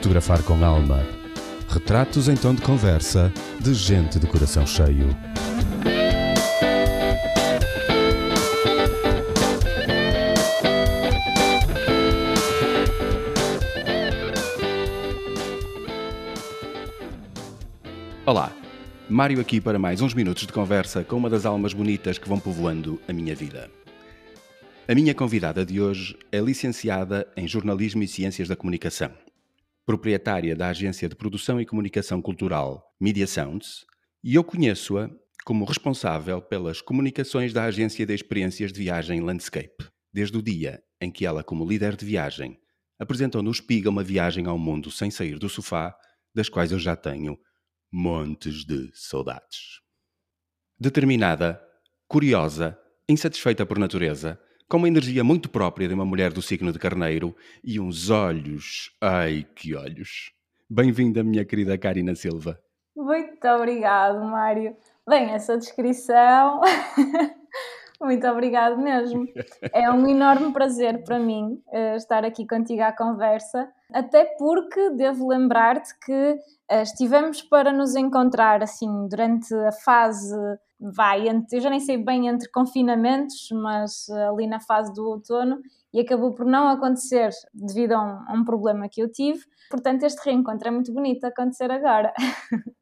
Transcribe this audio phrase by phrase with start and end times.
[0.00, 1.06] Fotografar com alma.
[1.68, 5.14] Retratos em tom de conversa de gente de coração cheio.
[18.24, 18.50] Olá,
[19.06, 22.40] Mário aqui para mais uns minutos de conversa com uma das almas bonitas que vão
[22.40, 23.70] povoando a minha vida.
[24.88, 29.10] A minha convidada de hoje é licenciada em Jornalismo e Ciências da Comunicação,
[29.86, 33.84] proprietária da agência de produção e comunicação cultural Media Sounds,
[34.22, 35.10] e eu conheço-a
[35.44, 41.10] como responsável pelas comunicações da agência de experiências de viagem Landscape, desde o dia em
[41.10, 42.58] que ela, como líder de viagem,
[42.98, 45.96] apresentou no Espiga uma viagem ao mundo sem sair do sofá,
[46.34, 47.38] das quais eu já tenho
[47.90, 49.80] montes de saudades.
[50.78, 51.60] Determinada,
[52.06, 52.78] curiosa,
[53.08, 54.38] insatisfeita por natureza,
[54.70, 58.96] com uma energia muito própria de uma mulher do signo de Carneiro e uns olhos,
[59.00, 60.32] ai que olhos.
[60.70, 62.56] Bem-vinda, minha querida Karina Silva.
[62.94, 64.76] Muito obrigado, Mário.
[65.08, 66.60] Bem, essa descrição
[68.00, 69.26] Muito obrigado mesmo.
[69.74, 75.28] É um enorme prazer para mim uh, estar aqui contigo à conversa, até porque devo
[75.28, 76.32] lembrar-te que
[76.72, 80.34] uh, estivemos para nos encontrar assim durante a fase,
[80.80, 85.06] vai, entre, eu já nem sei bem entre confinamentos, mas uh, ali na fase do
[85.06, 85.60] outono,
[85.92, 89.40] e acabou por não acontecer devido a um, a um problema que eu tive.
[89.70, 92.12] Portanto, este reencontro é muito bonito acontecer agora.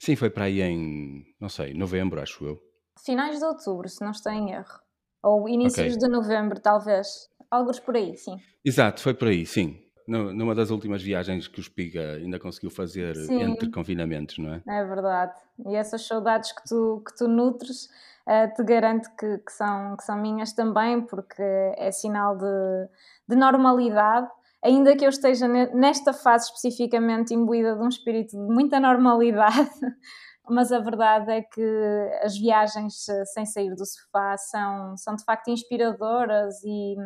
[0.00, 2.68] Sim, foi para aí em, não sei, novembro, acho eu
[3.04, 4.78] finais de outubro, se não estou em erro.
[5.22, 5.98] Ou inícios okay.
[5.98, 7.28] de novembro, talvez.
[7.50, 8.36] Alguns por aí, sim.
[8.64, 9.80] Exato, foi por aí, sim.
[10.08, 13.42] Numa das últimas viagens que o Spiga ainda conseguiu fazer sim.
[13.42, 14.62] entre confinamentos, não é?
[14.66, 15.34] É verdade.
[15.66, 17.90] E essas saudades que tu, que tu nutres,
[18.26, 21.42] uh, te garanto que, que, são, que são minhas também, porque
[21.76, 22.88] é sinal de,
[23.28, 24.28] de normalidade
[24.62, 29.70] ainda que eu esteja nesta fase especificamente imbuída de um espírito de muita normalidade,
[30.48, 35.24] mas a verdade é que as viagens eh, sem sair do sofá são, são de
[35.24, 36.96] facto inspiradoras e,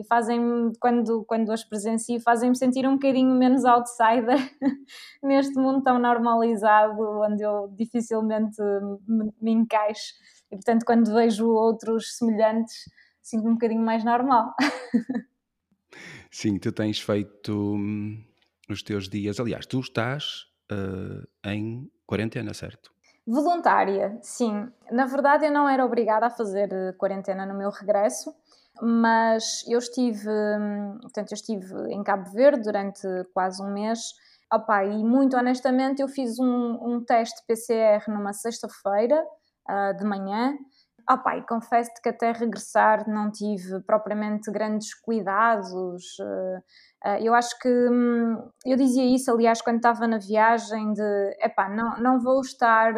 [0.00, 4.38] e fazem quando, quando as presencio, fazem-me sentir um bocadinho menos outsider
[5.22, 8.56] neste mundo tão normalizado, onde eu dificilmente
[9.06, 10.14] me, me encaixo.
[10.50, 12.74] E portanto, quando vejo outros semelhantes,
[13.20, 14.54] sinto-me um bocadinho mais normal.
[16.30, 18.24] Sim, tu tens feito hum,
[18.70, 19.38] os teus dias.
[19.38, 22.90] Aliás, tu estás uh, em quarentena, certo?
[23.26, 24.68] Voluntária, sim.
[24.90, 28.34] Na verdade, eu não era obrigada a fazer eh, quarentena no meu regresso,
[28.80, 30.30] mas eu estive,
[31.02, 34.00] portanto, eu estive em Cabo Verde durante quase um mês.
[34.52, 39.22] Opa, e muito honestamente, eu fiz um, um teste PCR numa sexta-feira
[39.68, 40.56] uh, de manhã.
[41.08, 46.18] Opa, e confesso-te que até regressar não tive propriamente grandes cuidados.
[46.18, 46.62] Uh,
[47.02, 51.66] Uh, eu acho que hum, eu dizia isso, aliás, quando estava na viagem, de epá,
[51.66, 52.92] não, não vou estar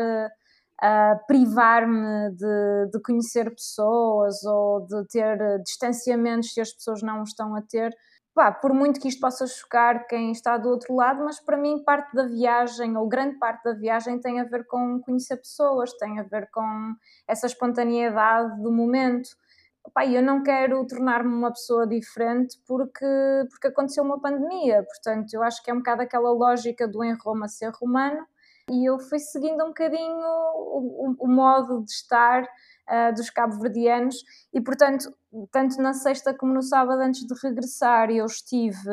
[0.83, 7.55] uh, privar-me de, de, conhecer pessoas ou de ter distanciamentos se as pessoas não estão
[7.55, 7.95] a ter.
[8.35, 11.85] Pá, por muito que isto possa chocar quem está do outro lado, mas para mim
[11.85, 16.19] parte da viagem, ou grande parte da viagem, tem a ver com conhecer pessoas, tem
[16.19, 16.95] a ver com
[17.29, 19.29] essa espontaneidade do momento
[19.85, 23.05] Opa, eu não quero tornar-me uma pessoa diferente porque,
[23.51, 24.85] porque aconteceu uma pandemia.
[24.85, 28.25] Portanto, eu acho que é um bocado aquela lógica do em Roma ser romano
[28.71, 34.17] e eu fui seguindo um bocadinho o, o, o modo de estar uh, dos cabo-verdianos.
[34.53, 35.13] E, portanto,
[35.51, 38.91] tanto na sexta como no sábado antes de regressar eu estive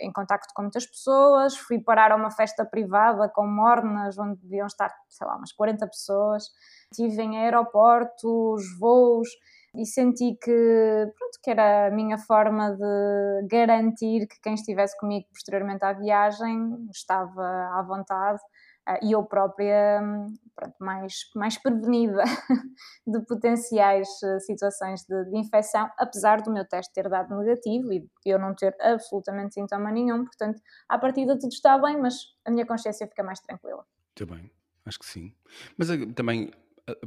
[0.00, 4.66] em contacto com muitas pessoas, fui parar a uma festa privada com mornas onde deviam
[4.66, 6.44] estar, sei lá, umas 40 pessoas,
[6.90, 9.28] estive em aeroportos, voos
[9.76, 15.26] e senti que, pronto, que era a minha forma de garantir que quem estivesse comigo
[15.32, 17.44] posteriormente à viagem estava
[17.74, 18.40] à vontade
[19.02, 20.00] e eu própria
[20.56, 22.22] pronto, mais, mais prevenida
[23.06, 28.08] de potenciais uh, situações de, de, infecção, apesar do meu teste ter dado negativo e
[28.24, 32.14] eu não ter absolutamente sintoma nenhum, portanto, à partida tudo está bem, mas
[32.44, 33.84] a minha consciência fica mais tranquila.
[34.18, 34.50] Muito bem,
[34.86, 35.34] acho que sim.
[35.76, 36.50] Mas uh, também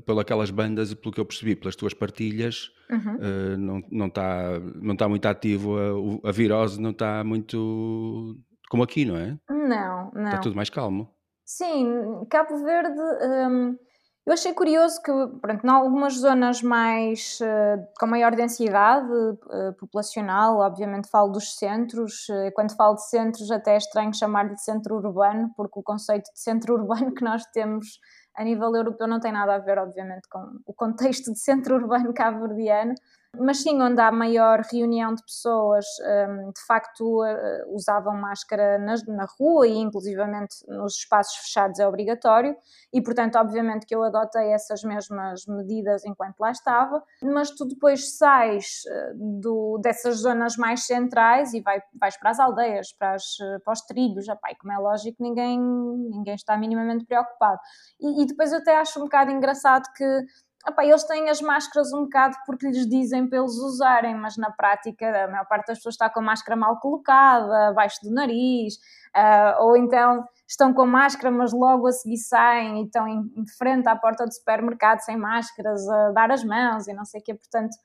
[0.05, 3.15] pelas bandas e pelo que eu percebi pelas tuas partilhas uhum.
[3.15, 8.37] uh, não não está não tá muito ativo a, a, virose não está muito
[8.69, 11.09] como aqui não é não não está tudo mais calmo
[11.49, 13.77] sim Cabo Verde um,
[14.25, 15.11] eu achei curioso que
[15.41, 22.27] pronto em algumas zonas mais uh, com maior densidade uh, populacional obviamente falo dos centros
[22.53, 26.39] quando falo de centros até é estranho chamar-lhe de centro urbano porque o conceito de
[26.39, 27.99] centro urbano que nós temos
[28.39, 32.13] a nível europeu não tem nada a ver, obviamente, com o contexto de centro urbano
[32.13, 32.93] cabo-verdiano,
[33.37, 35.85] mas sim, onde há maior reunião de pessoas,
[36.29, 42.55] hum, de facto uh, usavam máscara na, rua e inclusivamente nos espaços fechados é obrigatório.
[42.91, 48.17] E portanto obviamente que eu adotei essas mesmas medidas enquanto lá estava, mas tu depois
[48.17, 53.37] sais uh, do, dessas zonas mais centrais e vai, vais para as aldeias, para, as,
[53.63, 57.59] para os trilhos, epá, como é lógico ninguém, ninguém está minimamente preocupado.
[58.01, 60.25] E, e depois eu até acho um bocado engraçado que
[60.67, 64.51] Epá, eles têm as máscaras um bocado porque lhes dizem para eles usarem, mas na
[64.51, 68.75] prática a maior parte das pessoas está com a máscara mal colocada, abaixo do nariz,
[69.15, 73.47] uh, ou então estão com máscara, mas logo a seguir saem e estão em, em,
[73.57, 77.23] frente à porta do supermercado sem máscaras, a dar as mãos e não sei o
[77.23, 77.33] quê.
[77.33, 77.77] Portanto,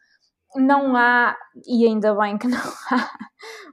[0.57, 1.37] não há,
[1.67, 3.11] e ainda bem que não há,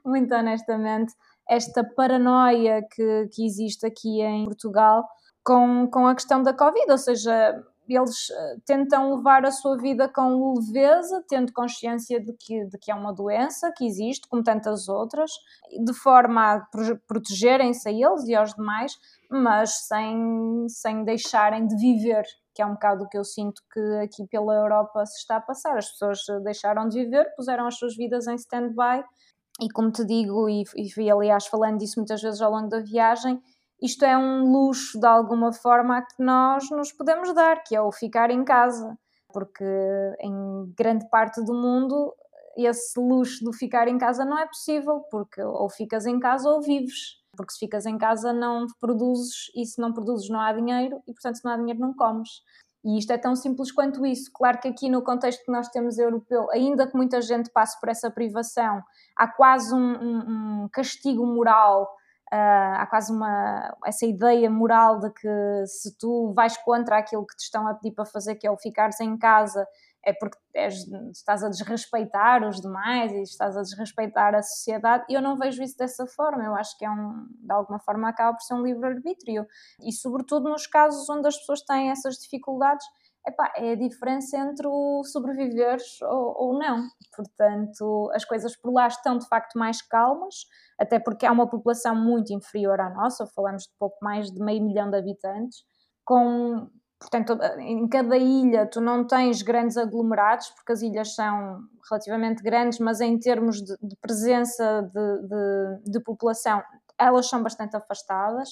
[0.06, 1.14] muito honestamente,
[1.50, 5.08] esta paranoia que, que existe aqui em Portugal
[5.44, 7.64] com, com a questão da Covid, ou seja,
[7.96, 12.92] eles eh, tentam levar a sua vida com leveza, tendo consciência de que, de que
[12.92, 15.32] é uma doença que existe, como tantas outras,
[15.84, 16.68] de forma a
[17.08, 18.98] protegerem-se a eles e aos demais,
[19.30, 22.24] mas sem, sem deixarem de viver,
[22.54, 25.42] que é um bocado o que eu sinto que aqui pela Europa se está a
[25.42, 25.78] passar.
[25.78, 29.04] As pessoas deixaram de viver, puseram as suas vidas em stand-by,
[29.62, 33.42] e como te digo, e, e aliás falando disso muitas vezes ao longo da viagem,
[33.82, 37.92] isto é um luxo de alguma forma que nós nos podemos dar, que é o
[37.92, 38.98] ficar em casa,
[39.34, 39.66] porque
[40.20, 42.14] em grande parte do mundo
[42.56, 46.62] esse luxo do ficar em casa não é possível, porque ou ficas em casa ou
[46.62, 47.20] vives.
[47.36, 51.14] Porque se ficas em casa não produzes e se não produzes não há dinheiro e
[51.14, 52.30] portanto se não há dinheiro não comes.
[52.84, 54.30] E isto é tão simples quanto isso.
[54.34, 57.90] Claro que aqui no contexto que nós temos europeu, ainda que muita gente passe por
[57.90, 58.82] essa privação,
[59.16, 61.88] há quase um, um, um castigo moral
[62.34, 67.36] Uh, há quase uma essa ideia moral de que se tu vais contra aquilo que
[67.36, 69.68] te estão a pedir para fazer, que é o ficares em casa,
[70.04, 75.06] é porque és, estás a desrespeitar os demais e estás a desrespeitar a sociedade.
[75.10, 76.44] Eu não vejo isso dessa forma.
[76.44, 79.46] Eu acho que é um, de alguma forma acaba por ser um livre-arbítrio.
[79.82, 82.86] E sobretudo nos casos onde as pessoas têm essas dificuldades,
[83.28, 86.88] epá, é a diferença entre o sobreviveres ou, ou não.
[87.16, 90.46] Portanto, as coisas por lá estão de facto mais calmas
[90.80, 94.64] até porque é uma população muito inferior à nossa, falamos de pouco mais de meio
[94.64, 95.64] milhão de habitantes,
[96.04, 96.68] com
[97.02, 101.60] Portanto, em cada ilha tu não tens grandes aglomerados, porque as ilhas são
[101.90, 106.62] relativamente grandes, mas em termos de, de presença de, de, de, população,
[107.00, 108.50] elas são bastante afastadas.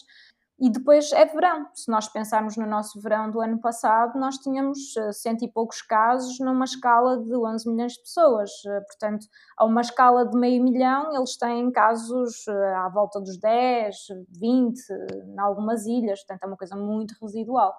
[0.62, 1.68] E depois é verão.
[1.74, 5.82] Se nós pensarmos no nosso verão do ano passado, nós tínhamos eh, cento e poucos
[5.82, 8.52] casos numa escala de 11 milhões de pessoas.
[8.68, 9.26] Eh, portanto,
[9.58, 13.96] a uma escala de meio milhão, eles têm casos eh, à volta dos 10,
[14.38, 14.80] 20,
[15.28, 16.20] em algumas ilhas.
[16.20, 17.74] Portanto, é uma coisa muito residual.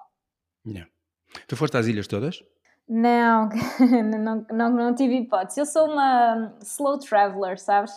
[0.67, 0.91] Yeah.
[1.47, 2.43] Tu foste às ilhas todas?
[2.89, 3.51] Não,
[4.19, 5.61] não, não, não tive hipótese.
[5.61, 7.93] Eu sou uma slow traveler, sabes?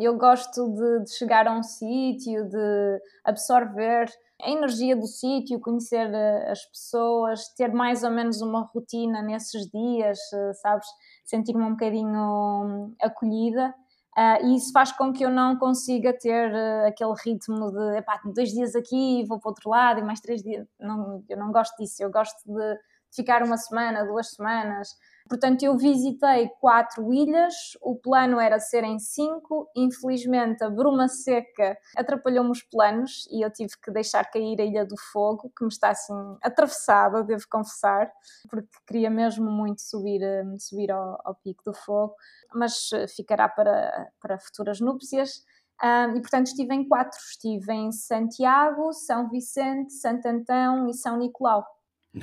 [0.00, 4.08] Eu gosto de, de chegar a um sítio, de absorver
[4.40, 9.70] a energia do sítio, conhecer eh, as pessoas, ter mais ou menos uma rotina nesses
[9.70, 10.86] dias, eh, sabes?
[11.24, 13.74] Sentir-me um bocadinho hum, acolhida.
[14.16, 18.20] Uh, e isso faz com que eu não consiga ter uh, aquele ritmo de epá,
[18.34, 20.66] dois dias aqui e vou para o outro lado e mais três dias.
[20.78, 22.02] Não, eu não gosto disso.
[22.02, 22.78] Eu gosto de
[23.14, 24.90] ficar uma semana, duas semanas,
[25.28, 31.76] Portanto, eu visitei quatro ilhas, o plano era ser em cinco, infelizmente a bruma seca
[31.96, 35.68] atrapalhou-me os planos e eu tive que deixar cair a Ilha do Fogo, que me
[35.68, 38.10] está assim atravessada, devo confessar,
[38.48, 42.14] porque queria mesmo muito subir, eh, subir ao, ao Pico do Fogo,
[42.54, 45.44] mas eh, ficará para, para futuras núpcias.
[45.82, 51.18] Um, e portanto estive em quatro, estive em Santiago, São Vicente, Santo Antão e São
[51.18, 51.66] Nicolau.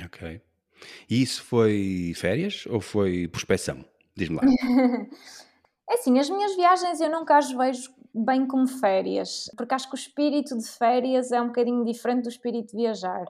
[0.02, 0.40] Ok.
[1.08, 3.84] E isso foi férias ou foi prospecção?
[4.16, 4.42] Diz-me lá.
[5.90, 9.94] é assim, as minhas viagens eu nunca as vejo bem como férias, porque acho que
[9.94, 13.24] o espírito de férias é um bocadinho diferente do espírito de viajar.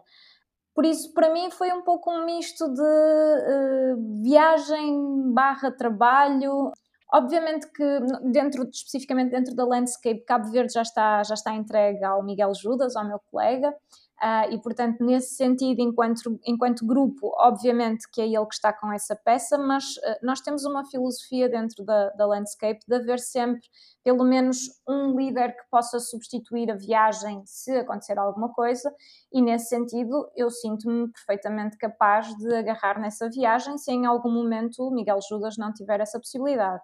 [0.75, 6.73] Por isso, para mim, foi um pouco um misto de uh, viagem barra trabalho.
[7.12, 7.85] Obviamente que
[8.30, 12.95] dentro, especificamente dentro da Landscape, Cabo Verde já está, já está entregue ao Miguel Judas,
[12.95, 13.75] ao meu colega,
[14.23, 18.93] Uh, e, portanto, nesse sentido, enquanto, enquanto grupo, obviamente que é ele que está com
[18.93, 23.67] essa peça, mas uh, nós temos uma filosofia dentro da, da Landscape de haver sempre
[24.05, 28.95] pelo menos um líder que possa substituir a viagem se acontecer alguma coisa,
[29.33, 34.83] e nesse sentido eu sinto-me perfeitamente capaz de agarrar nessa viagem se em algum momento
[34.83, 36.83] o Miguel Judas não tiver essa possibilidade.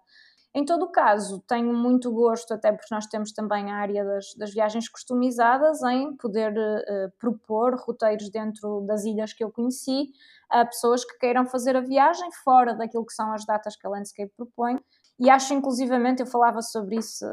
[0.57, 4.35] Em todo o caso, tenho muito gosto, até porque nós temos também a área das,
[4.39, 10.09] das viagens customizadas, em poder uh, propor roteiros dentro das ilhas que eu conheci
[10.49, 13.91] a pessoas que queiram fazer a viagem fora daquilo que são as datas que a
[13.91, 14.81] Landscape propõe.
[15.21, 17.27] E acho, inclusivamente, eu falava sobre isso,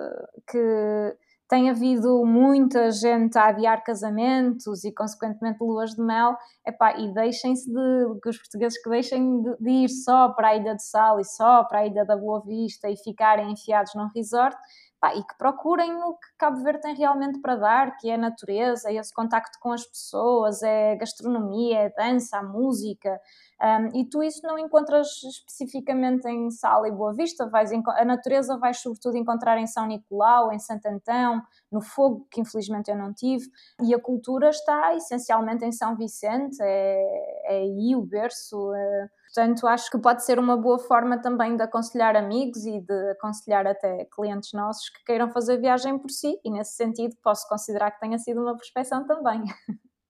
[0.45, 1.15] que
[1.49, 6.35] tem havido muita gente a adiar casamentos e, consequentemente, luas de mel,
[6.65, 10.55] epá, e deixem-se de, que os portugueses que deixem de, de, ir só para a
[10.55, 14.09] Ilha de Sal e só para a Ilha da Boa Vista e ficarem enfiados num
[14.15, 14.55] resort,
[15.03, 18.17] epá, e que procurem o que Cabo Verde tem realmente para dar, que é a
[18.17, 23.19] natureza, é esse contacto com as pessoas, é gastronomia, é dança, a música,
[23.61, 28.57] um, e tu isso não encontras especificamente em Sala e Boa Vista, vais, a natureza
[28.57, 31.41] vais sobretudo encontrar em São Nicolau, em Santo Antão,
[31.71, 33.45] no Fogo, que infelizmente eu não tive,
[33.81, 38.73] e a cultura está essencialmente em São Vicente, é, é aí o berço.
[38.73, 43.11] É, portanto, acho que pode ser uma boa forma também de aconselhar amigos e de
[43.11, 47.91] aconselhar até clientes nossos que queiram fazer viagem por si, e nesse sentido posso considerar
[47.91, 49.43] que tenha sido uma prospeção também.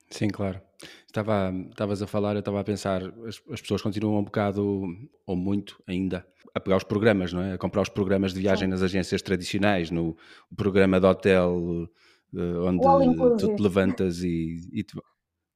[0.09, 0.61] Sim, claro.
[1.07, 4.83] Estava, estavas a falar, eu estava a pensar, as, as, pessoas continuam um bocado,
[5.25, 7.53] ou muito ainda, a pegar os programas, não é?
[7.53, 8.71] A comprar os programas de viagem Sim.
[8.71, 10.15] nas agências tradicionais, no
[10.55, 11.87] programa de hotel
[12.33, 14.93] uh, onde tu te levantas e, e te...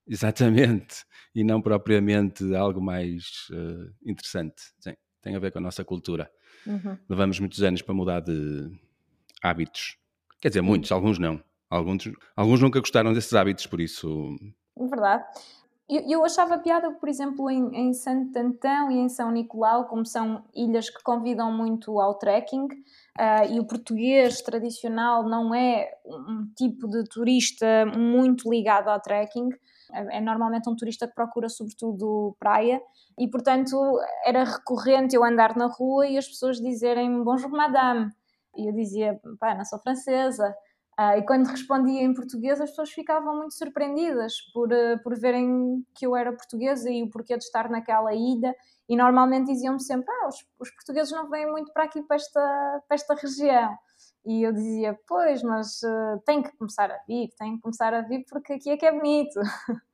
[0.09, 4.61] Exatamente, e não propriamente algo mais uh, interessante.
[4.79, 6.31] Sim, tem a ver com a nossa cultura.
[6.65, 6.97] Uhum.
[7.09, 8.71] Levamos muitos anos para mudar de
[9.41, 9.97] hábitos.
[10.41, 11.41] Quer dizer, muitos, alguns não.
[11.69, 14.35] Alguns, alguns nunca gostaram desses hábitos, por isso.
[14.77, 15.23] Verdade.
[15.89, 20.05] Eu, eu achava piada, por exemplo, em, em Santo Antão e em São Nicolau, como
[20.05, 26.45] são ilhas que convidam muito ao trekking, uh, e o português tradicional não é um
[26.55, 29.49] tipo de turista muito ligado ao trekking,
[29.93, 32.81] é, é normalmente um turista que procura sobretudo praia
[33.17, 33.77] e portanto
[34.25, 38.11] era recorrente eu andar na rua e as pessoas dizerem bonjour madame
[38.55, 40.53] e eu dizia pá, não sou francesa
[40.99, 45.85] Uh, e quando respondia em português, as pessoas ficavam muito surpreendidas por, uh, por verem
[45.93, 48.55] que eu era portuguesa e o porquê de estar naquela ilha.
[48.89, 52.81] E normalmente diziam-me sempre: ah, os, os, portugueses não vêm muito para aqui, para esta,
[52.87, 53.77] para esta região.
[54.27, 58.01] E eu dizia: pois, mas uh, tem que começar a vir, tem que começar a
[58.01, 59.39] vir porque aqui é que é bonito.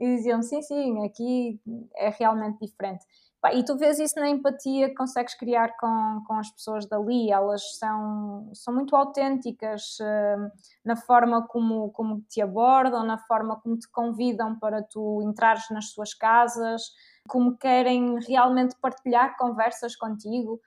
[0.00, 1.60] e diziam-me: sim, sim, aqui
[1.94, 3.04] é realmente diferente.
[3.52, 7.76] E tu vês isso na empatia que consegues criar com, com as pessoas dali, elas
[7.76, 10.50] são, são muito autênticas uh,
[10.84, 15.90] na forma como, como te abordam, na forma como te convidam para tu entrares nas
[15.90, 16.82] suas casas,
[17.28, 20.60] como querem realmente partilhar conversas contigo.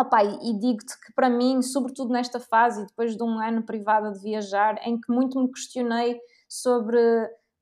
[0.00, 4.18] Opa, e digo-te que para mim, sobretudo nesta fase, depois de um ano privada de
[4.18, 6.98] viajar, em que muito me questionei sobre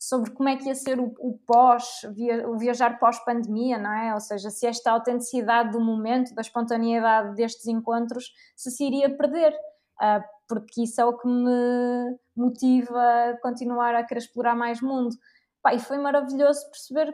[0.00, 4.14] sobre como é que ia ser o, o pós, via, o viajar pós-pandemia, não é?
[4.14, 9.52] Ou seja, se esta autenticidade do momento, da espontaneidade destes encontros, se se iria perder.
[10.00, 15.16] Uh, porque isso é o que me motiva a continuar a querer explorar mais mundo.
[15.60, 17.12] Pá, e foi maravilhoso perceber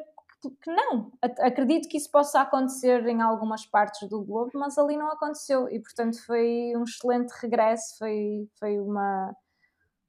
[0.50, 1.12] que, não.
[1.40, 5.68] Acredito que isso possa acontecer em algumas partes do globo, mas ali não aconteceu.
[5.68, 9.34] E, portanto, foi um excelente regresso, foi, foi uma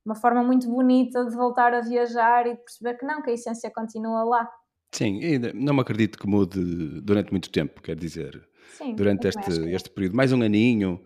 [0.06, 3.34] uma forma muito bonita de voltar a viajar e de perceber que não, que a
[3.34, 4.50] essência continua lá.
[4.92, 9.52] Sim, e não me acredito que mude durante muito tempo, quer dizer, Sim, durante este,
[9.72, 11.04] este período, mais um aninho,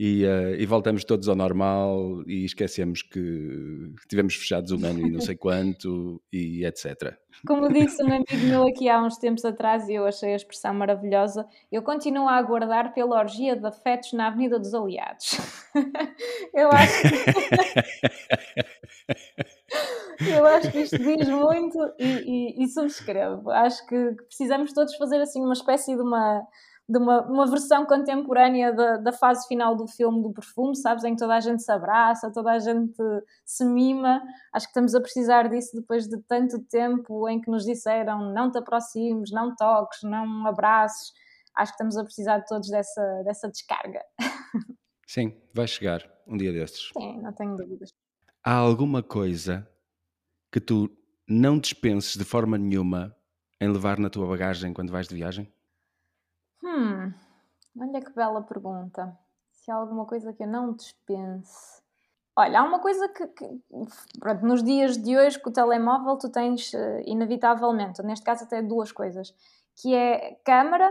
[0.00, 5.10] e, uh, e, voltamos todos ao normal e esquecemos que tivemos fechados um ano e
[5.10, 7.18] não sei quanto e etc.
[7.44, 10.72] Como disse um amigo meu aqui há uns tempos atrás e eu achei a expressão
[10.72, 15.36] maravilhosa, eu continuo a aguardar pela orgia de afetos na Avenida dos Aliados.
[16.54, 17.08] eu acho que...
[20.30, 23.50] eu acho que isto diz muito e, e, e subscrevo.
[23.50, 26.46] Acho que precisamos todos fazer assim uma espécie de uma
[26.88, 31.04] de uma, uma versão contemporânea da, da fase final do filme do perfume, sabes?
[31.04, 32.96] Em que toda a gente se abraça, toda a gente
[33.44, 34.22] se mima.
[34.52, 38.50] Acho que estamos a precisar disso depois de tanto tempo em que nos disseram não
[38.50, 41.12] te aproximes, não toques, não abraços.
[41.54, 44.00] Acho que estamos a precisar todos dessa, dessa descarga.
[45.06, 46.90] Sim, vai chegar um dia destes.
[46.96, 47.92] Sim, não tenho dúvidas.
[48.42, 49.68] Há alguma coisa
[50.50, 50.90] que tu
[51.28, 53.14] não dispenses de forma nenhuma
[53.60, 55.52] em levar na tua bagagem quando vais de viagem?
[56.62, 57.12] Hum,
[57.78, 59.16] olha que bela pergunta.
[59.52, 61.82] Se há alguma coisa que eu não dispense.
[62.36, 63.60] Olha, há uma coisa que, que
[64.20, 68.62] pronto, nos dias de hoje com o telemóvel tu tens uh, inevitavelmente, neste caso até
[68.62, 69.34] duas coisas,
[69.74, 70.88] que é câmara,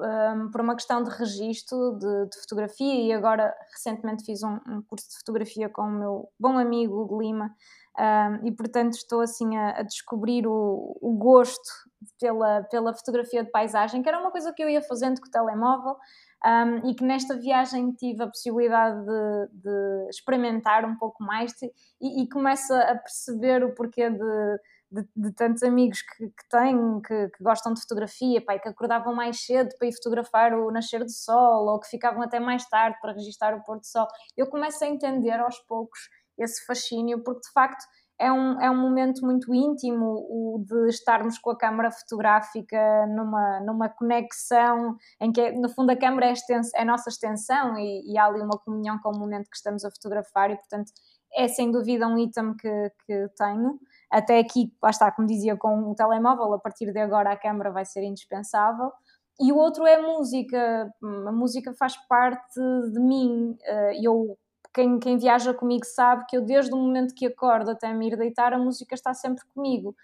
[0.00, 4.82] um, por uma questão de registro de, de, fotografia e agora recentemente fiz um, um,
[4.82, 7.54] curso de fotografia com o meu bom amigo Hugo Lima
[7.98, 11.70] um, e portanto estou assim a, a descobrir o, o, gosto
[12.18, 15.30] pela, pela fotografia de paisagem, que era uma coisa que eu ia fazendo com o
[15.30, 15.96] telemóvel
[16.44, 21.52] um, e que nesta viagem tive a possibilidade de, de experimentar um pouco mais
[22.00, 24.58] e, e começo a perceber o porquê de,
[24.90, 29.14] de, de tantos amigos que, que tenho, que, que, gostam de fotografia, pai, que acordavam
[29.14, 32.98] mais cedo para ir fotografar o nascer do sol ou que ficavam até mais tarde
[33.00, 34.06] para registrar o pôr do sol.
[34.36, 37.84] Eu começo a entender aos poucos esse fascínio, porque de facto
[38.20, 43.60] é um, é um momento muito íntimo o de estarmos com a câmara fotográfica numa,
[43.60, 46.34] numa conexão em que, no fundo, a câmara é,
[46.74, 49.86] é a nossa extensão e, e, há ali uma comunhão com o momento que estamos
[49.86, 50.92] a fotografar e, portanto,
[51.34, 53.80] é sem dúvida um item que, que tenho.
[54.10, 57.70] Até aqui, lá está, como dizia, com o telemóvel, a partir de agora a câmara
[57.70, 58.92] vai ser indispensável.
[59.40, 60.92] E o outro é a música.
[61.02, 62.60] A música faz parte
[62.92, 63.56] de mim.
[63.62, 64.36] Eh, eu
[64.74, 68.16] quem, quem viaja comigo sabe que eu, desde o momento que acordo até me ir
[68.16, 69.94] deitar, a música está sempre comigo.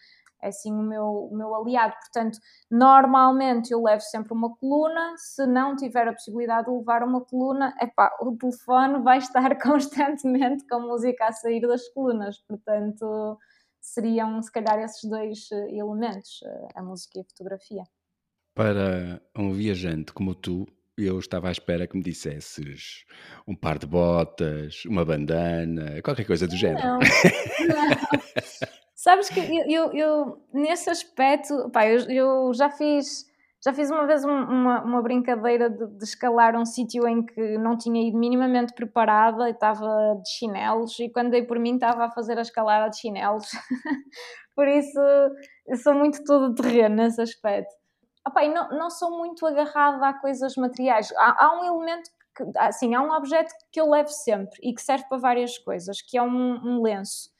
[0.42, 1.94] É assim o meu, o meu aliado.
[2.00, 2.38] Portanto,
[2.70, 5.14] normalmente eu levo sempre uma coluna.
[5.16, 10.66] Se não tiver a possibilidade de levar uma coluna, epá, o telefone vai estar constantemente
[10.68, 12.38] com música a sair das colunas.
[12.46, 13.38] Portanto,
[13.86, 17.84] seriam se calhar esses dois eh, elementos, eh, a música e a fotografia.
[18.54, 20.66] Para um viajante como tu,
[20.96, 23.04] eu estava à espera que me dissesses
[23.46, 26.84] um par de botas, uma bandana, qualquer coisa do género.
[26.84, 27.06] Não, não.
[28.94, 33.26] Sabes que eu, eu, eu, nesse aspecto, pá, eu, eu já fiz
[33.64, 37.76] já fiz uma vez uma, uma brincadeira de, de escalar um sítio em que não
[37.76, 39.86] tinha ido minimamente preparada, estava
[40.22, 43.46] de chinelos e quando dei por mim estava a fazer a escalada de chinelos.
[44.54, 45.00] por isso,
[45.66, 47.74] eu sou muito todo terreno nesse aspecto.
[48.26, 51.12] Opa, não, não sou muito agarrada a coisas materiais.
[51.16, 54.82] Há, há, um elemento, que, assim, há um objeto que eu levo sempre e que
[54.82, 57.30] serve para várias coisas, que é um, um lenço.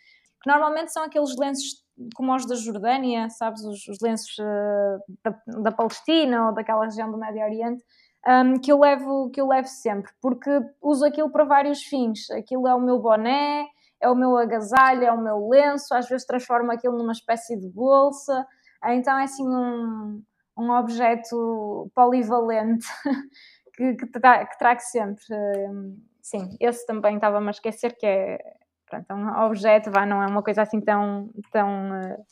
[0.42, 5.60] Que normalmente são aqueles lenços como os da Jordânia, sabes, os, os lenços uh, da,
[5.62, 7.84] da, Palestina ou daquela região do Médio Oriente,
[8.26, 10.50] um, que, eu levo, que eu levo sempre, porque
[10.82, 12.30] uso aquilo para vários fins.
[12.30, 13.66] Aquilo é o meu boné,
[14.00, 17.68] é o meu agasalho, é o meu lenço, às vezes transformo aquilo numa espécie de
[17.68, 18.46] bolsa.
[18.84, 20.22] Então é assim um
[20.56, 22.86] um objeto polivalente
[23.76, 25.24] que, que, tra que trago sempre.
[25.68, 28.38] Hum, sim, esse também estava-me a esquecer que é
[28.86, 32.24] pronto, um objeto, não é uma coisa assim tão, tão uh,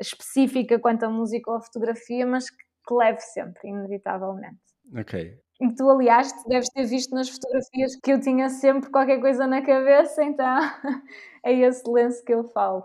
[0.00, 4.60] específica quanto a música ou a fotografia, mas que, que leve sempre, inevitavelmente.
[4.96, 5.38] Ok.
[5.60, 9.62] E tu, aliás, deves ter visto nas fotografias que eu tinha sempre qualquer coisa na
[9.62, 10.46] cabeça, então
[11.44, 12.84] é esse lenço que eu falo.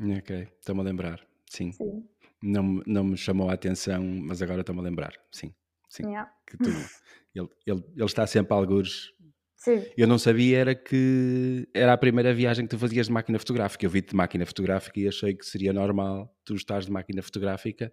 [0.00, 1.72] Ok, estou-me a lembrar, sim.
[1.72, 2.08] Sim
[2.42, 5.12] não, não me chamou a atenção, mas agora estou-me a lembrar.
[5.30, 5.52] Sim,
[5.88, 6.04] sim.
[6.04, 6.32] Yeah.
[6.46, 6.70] Que tu,
[7.34, 9.12] ele, ele, ele está sempre a algures.
[9.58, 9.84] Sim.
[9.96, 13.84] Eu não sabia era que era a primeira viagem que tu fazias de máquina fotográfica.
[13.84, 17.92] Eu vi-te de máquina fotográfica e achei que seria normal tu estás de máquina fotográfica.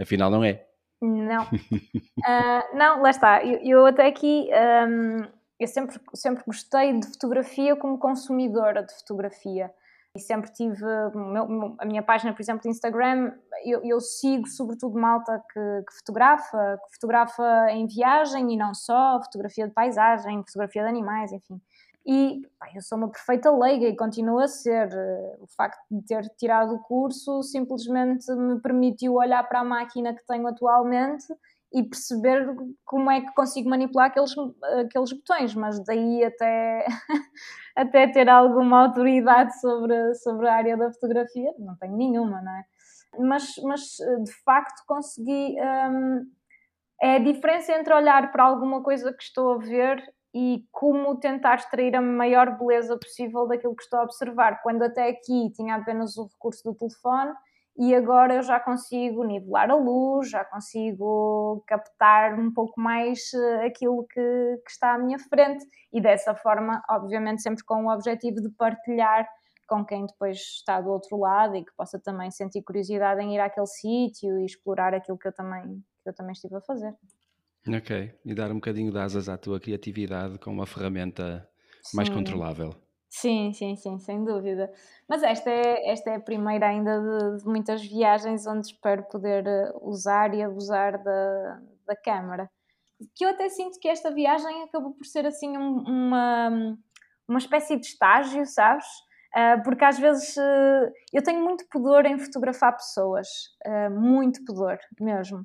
[0.00, 0.66] Afinal, não é.
[1.00, 1.44] Não.
[1.44, 1.48] uh,
[2.76, 3.44] não, lá está.
[3.44, 4.48] Eu, eu até aqui.
[4.88, 5.24] Um,
[5.60, 9.70] eu sempre, sempre gostei de fotografia como consumidora de fotografia
[10.18, 13.32] e sempre tive meu, a minha página, por exemplo, de Instagram,
[13.64, 19.20] eu, eu sigo sobretudo malta que, que, fotografa, que fotografa em viagem e não só,
[19.22, 21.60] fotografia de paisagem, fotografia de animais, enfim.
[22.04, 24.88] E pá, eu sou uma perfeita leiga e continuo a ser.
[25.40, 30.26] O facto de ter tirado o curso simplesmente me permitiu olhar para a máquina que
[30.26, 31.26] tenho atualmente
[31.72, 32.46] e perceber
[32.84, 34.34] como é que consigo manipular aqueles,
[34.86, 36.86] aqueles botões, mas daí até,
[37.76, 42.64] até ter alguma autoridade sobre, sobre a área da fotografia, não tenho nenhuma, não é?
[43.18, 45.56] Mas, mas de facto consegui.
[45.60, 46.26] Hum,
[47.00, 50.02] é a diferença entre olhar para alguma coisa que estou a ver
[50.34, 54.60] e como tentar extrair a maior beleza possível daquilo que estou a observar.
[54.62, 57.32] Quando até aqui tinha apenas o recurso do telefone
[57.78, 63.66] e agora eu já consigo nivelar a luz, já consigo captar um pouco mais eh,
[63.66, 64.20] aquilo que,
[64.64, 69.28] que, está à minha frente e dessa forma, obviamente, sempre com o objetivo de partilhar
[69.68, 73.38] com quem depois está do outro lado e que possa também sentir curiosidade em ir
[73.38, 76.92] àquele sítio e explorar aquilo que eu também, que eu também estive a fazer.
[77.68, 81.48] Ok, e dar um bocadinho de asas à tua criatividade com uma ferramenta
[81.82, 81.96] Sim.
[81.96, 82.74] mais controlável.
[83.10, 84.70] Sim, sim, sim, sem dúvida.
[85.08, 89.46] Mas esta é, esta é a primeira ainda de, de muitas viagens onde espero poder
[89.46, 92.50] eh, usar e abusar da, da câmara.
[93.14, 96.76] Que eu até sinto que esta viagem acabou por ser assim um, uma,
[97.28, 98.86] uma espécie de estágio, sabes?
[99.36, 103.28] Uh, porque às vezes uh, eu tenho muito pudor em fotografar pessoas,
[103.92, 105.44] muito pudor mesmo.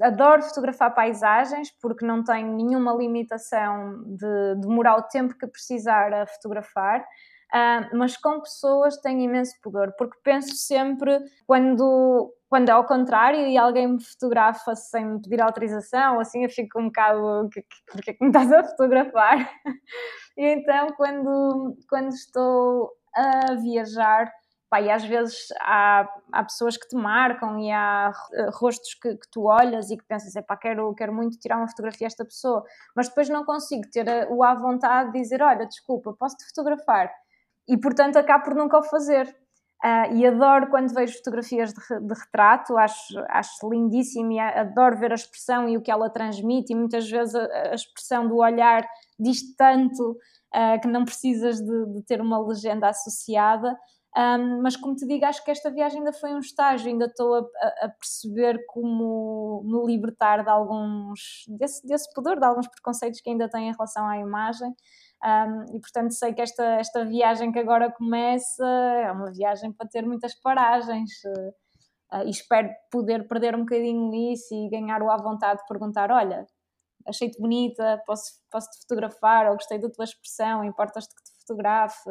[0.00, 6.26] Adoro fotografar paisagens porque não tenho nenhuma limitação de demorar o tempo que precisar a
[6.26, 7.04] fotografar.
[7.52, 13.46] Uh, mas com pessoas tenho imenso pudor, porque penso sempre quando, quando é ao contrário
[13.46, 17.50] e alguém me fotografa sem me pedir autorização, assim eu fico um bocado,
[17.90, 19.52] porque é que me estás a fotografar?
[20.38, 24.32] e então quando, quando estou a viajar,
[24.72, 29.16] Pá, e às vezes há, há pessoas que te marcam e há eh, rostos que,
[29.16, 32.24] que tu olhas e que pensas, pá, quero, quero muito tirar uma fotografia a esta
[32.24, 32.64] pessoa,
[32.96, 37.12] mas depois não consigo ter o à vontade de dizer, olha, desculpa, posso-te fotografar?
[37.68, 39.26] E portanto acabo por nunca o fazer.
[39.84, 45.12] Uh, e adoro quando vejo fotografias de, de, retrato, acho, acho lindíssimo e adoro ver
[45.12, 48.88] a expressão e o que ela transmite, e muitas vezes a, a expressão do olhar
[49.18, 50.12] diz tanto
[50.54, 53.76] uh, que não precisas de, de, ter uma legenda associada.
[54.14, 57.34] Um, mas como te digo, acho que esta viagem ainda foi um estágio, ainda estou
[57.34, 63.30] a, a perceber como me libertar de alguns, desse, desse pudor, de alguns preconceitos que
[63.30, 64.68] ainda tenho em relação à imagem.
[65.24, 69.88] Um, e portanto sei que esta, esta viagem que agora começa é uma viagem para
[69.88, 71.10] ter muitas paragens
[72.12, 76.10] uh, e espero poder perder um bocadinho isso e ganhar o à vontade de perguntar:
[76.10, 76.44] olha,
[77.06, 82.10] achei-te bonita, posso, posso te fotografar, ou gostei da tua expressão, importas-te que te fotografe.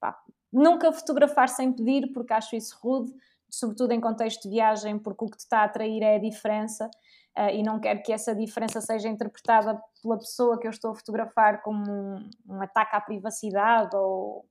[0.00, 0.16] Pá,
[0.52, 3.12] Nunca fotografar sem pedir, porque acho isso rude,
[3.48, 6.90] sobretudo em contexto de viagem, porque o que te está a atrair é a diferença
[7.38, 10.94] uh, e não quero que essa diferença seja interpretada pela pessoa que eu estou a
[10.94, 14.46] fotografar como um, um ataque à privacidade ou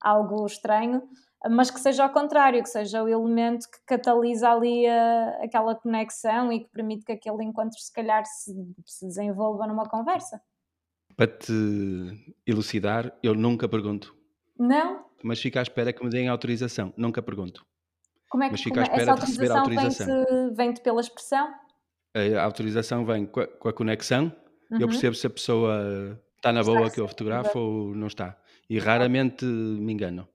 [0.00, 1.02] algo estranho,
[1.50, 6.52] mas que seja ao contrário, que seja o elemento que catalisa ali a, aquela conexão
[6.52, 8.54] e que permite que aquele encontro, se calhar, se,
[8.86, 10.40] se desenvolva numa conversa.
[11.16, 14.16] Para te elucidar, eu nunca pergunto.
[14.58, 15.04] Não?
[15.24, 16.92] Mas fica à espera que me deem autorização.
[16.98, 17.64] Nunca pergunto.
[18.28, 18.86] Como é que mas fica à é?
[18.86, 20.24] espera de receber a autorização?
[20.54, 21.54] Vem-te vem pela expressão?
[22.14, 24.30] A autorização vem com a, com a conexão.
[24.70, 24.80] Uhum.
[24.80, 28.38] Eu percebo se a pessoa está na boa que eu fotografo ou não está.
[28.68, 30.28] E raramente me engano.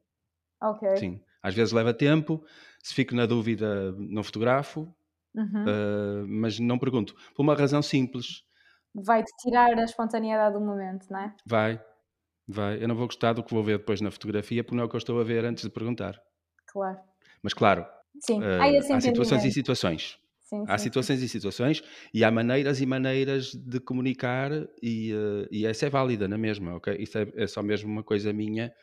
[0.61, 0.97] Ok.
[0.97, 1.21] Sim.
[1.43, 2.43] Às vezes leva tempo.
[2.81, 4.91] Se fico na dúvida, não fotografo.
[5.35, 5.63] Uhum.
[5.63, 7.13] Uh, mas não pergunto.
[7.35, 8.43] Por uma razão simples.
[8.95, 11.35] Vai-te tirar a espontaneidade do momento, não é?
[11.45, 11.79] Vai.
[12.51, 12.81] Vai.
[12.81, 14.89] Eu não vou gostar do que vou ver depois na fotografia, porque não é o
[14.89, 16.19] que eu estou a ver antes de perguntar.
[16.65, 16.97] Claro.
[17.43, 17.85] Mas claro,
[18.19, 18.39] sim.
[18.39, 20.19] Uh, há situações e situações.
[20.41, 21.25] Sim, há sim, situações sim.
[21.25, 26.27] e situações e há maneiras e maneiras de comunicar e, uh, e essa é válida
[26.27, 26.95] na mesma, ok?
[26.97, 28.73] Isso é, é, só mesmo uma coisa minha,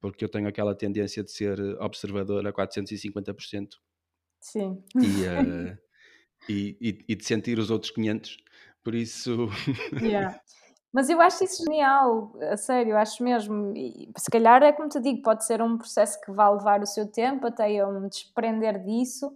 [0.00, 3.68] porque eu tenho aquela tendência de ser observador a 450%.
[4.40, 4.80] Sim.
[4.94, 5.78] E, uh,
[6.48, 8.36] e, e, e, de sentir os outros 500.
[8.84, 9.48] Por isso...
[10.00, 10.40] Yeah.
[10.98, 13.72] Mas eu acho isso genial, a sério, acho mesmo.
[13.76, 16.86] E, se calhar é como te digo, pode ser um processo que vai levar o
[16.86, 19.30] seu tempo até eu me desprender disso.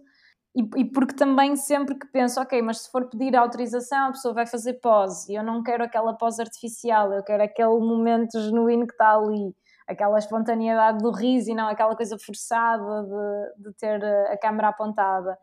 [0.53, 4.33] E, e, porque também sempre que penso, ok, mas se for pedir autorização, a pessoa
[4.33, 5.31] vai fazer pose.
[5.31, 9.55] E eu não quero aquela pose artificial, eu quero aquele momento genuíno que está ali,
[9.87, 15.37] aquela espontaneidade do riso e não aquela coisa forçada de, de ter a câmera apontada.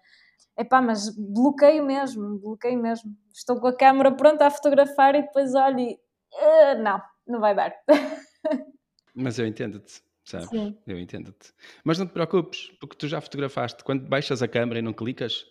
[0.61, 3.11] Epá, mas bloqueio mesmo, bloqueio mesmo.
[3.33, 5.99] Estou com a câmera pronta a fotografar e depois olho e.
[6.33, 7.75] Uh, não, não vai dar.
[9.15, 10.49] mas eu entendo-te, sabes?
[10.49, 10.79] Sim.
[10.87, 11.53] Eu entendo-te.
[11.85, 13.85] Mas não te preocupes, porque tu já fotografaste.
[13.85, 15.45] Quando baixas a câmera e não clicas,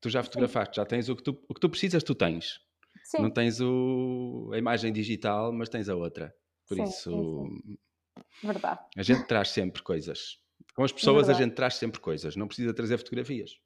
[0.00, 0.80] tu já fotografaste, Sim.
[0.80, 2.60] já tens o que, tu, o que tu precisas, tu tens.
[3.04, 3.22] Sim.
[3.22, 6.34] Não tens o, a imagem digital, mas tens a outra.
[6.66, 7.10] Por sim, isso.
[7.10, 7.78] Sim,
[8.42, 8.80] Verdade.
[8.96, 10.38] A gente traz sempre coisas.
[10.74, 11.42] Com as pessoas, Verdade.
[11.42, 12.36] a gente traz sempre coisas.
[12.36, 13.58] Não precisa trazer fotografias.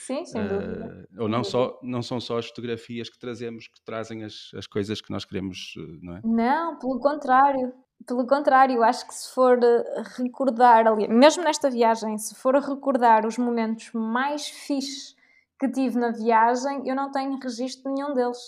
[0.00, 1.06] Sim, sem dúvida.
[1.12, 4.66] Uh, ou não, só, não são só as fotografias que trazemos que trazem as, as
[4.66, 6.20] coisas que nós queremos, eh, não é?
[6.24, 7.74] Não, pelo contrário.
[8.06, 13.26] Pelo contrário, acho que se for eh, recordar ali, mesmo nesta viagem, se for recordar
[13.26, 15.14] os momentos mais fixes
[15.60, 18.38] que tive na viagem, eu não tenho registro nenhum deles.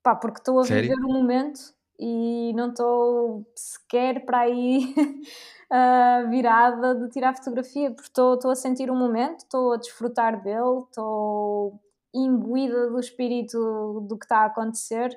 [0.00, 0.90] Pá, porque estou a Sério?
[0.90, 1.58] viver o momento
[1.98, 4.94] e não estou sequer para aí
[5.74, 10.84] uh, virada de tirar fotografia, porque estou a sentir o momento, estou a desfrutar dele,
[10.88, 11.80] estou
[12.14, 15.10] imbuída do espírito do que está a acontecer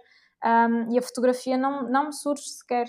[0.44, 2.88] um, e a fotografia não, não me surge sequer.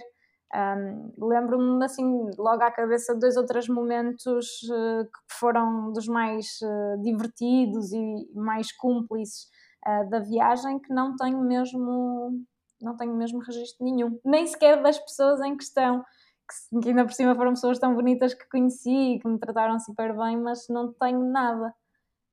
[0.55, 6.09] Um, Lembro-me assim, logo à cabeça, de dois ou três momentos uh, que foram dos
[6.09, 9.45] mais uh, divertidos e mais cúmplices
[9.87, 12.33] uh, da viagem que não tenho mesmo
[12.81, 16.05] não tenho mesmo registro nenhum, nem sequer das pessoas em questão
[16.49, 20.17] que, ainda por cima foram pessoas tão bonitas que conheci e que me trataram super
[20.17, 21.75] bem, mas não tenho nada.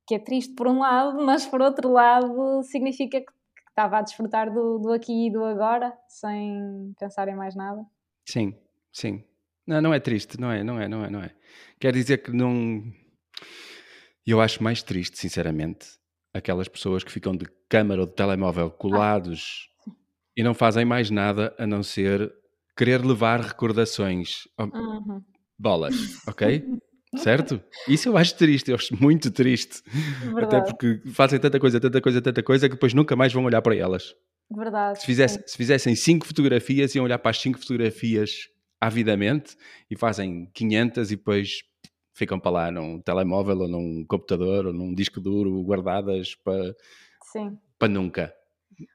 [0.06, 4.02] Que é triste por um lado, mas por outro lado significa que, que estava a
[4.02, 7.84] desfrutar do, do aqui e do agora, sem pensar em mais nada.
[8.26, 8.54] Sim,
[8.92, 9.22] sim.
[9.66, 11.34] Não, não é triste, não é, não é, não é, não é.
[11.78, 12.82] Quer dizer que não.
[14.24, 15.86] Eu acho mais triste, sinceramente,
[16.32, 19.92] aquelas pessoas que ficam de câmara ou de telemóvel colados ah.
[20.36, 22.32] e não fazem mais nada a não ser
[22.76, 24.46] querer levar recordações.
[24.58, 25.22] Uhum.
[25.58, 25.94] Bolas,
[26.28, 26.64] ok?
[27.16, 27.62] certo?
[27.88, 29.82] Isso eu acho triste, eu acho muito triste.
[30.22, 30.56] Verdade.
[30.56, 33.62] Até porque fazem tanta coisa, tanta coisa, tanta coisa que depois nunca mais vão olhar
[33.62, 34.14] para elas.
[34.50, 35.00] Verdade.
[35.00, 38.48] Se, fizesse, se fizessem cinco fotografias, iam olhar para as cinco fotografias
[38.80, 39.56] avidamente
[39.90, 41.62] e fazem 500 e depois
[42.12, 46.74] ficam para lá num telemóvel ou num computador ou num disco duro guardadas para,
[47.32, 47.58] Sim.
[47.78, 48.34] para nunca.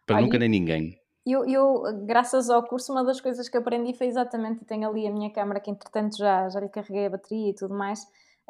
[0.05, 1.00] Para nunca nem ninguém.
[1.25, 5.11] Eu, eu, graças ao curso, uma das coisas que aprendi foi exatamente, tenho ali a
[5.11, 7.99] minha câmera que entretanto já, já lhe carreguei a bateria e tudo mais,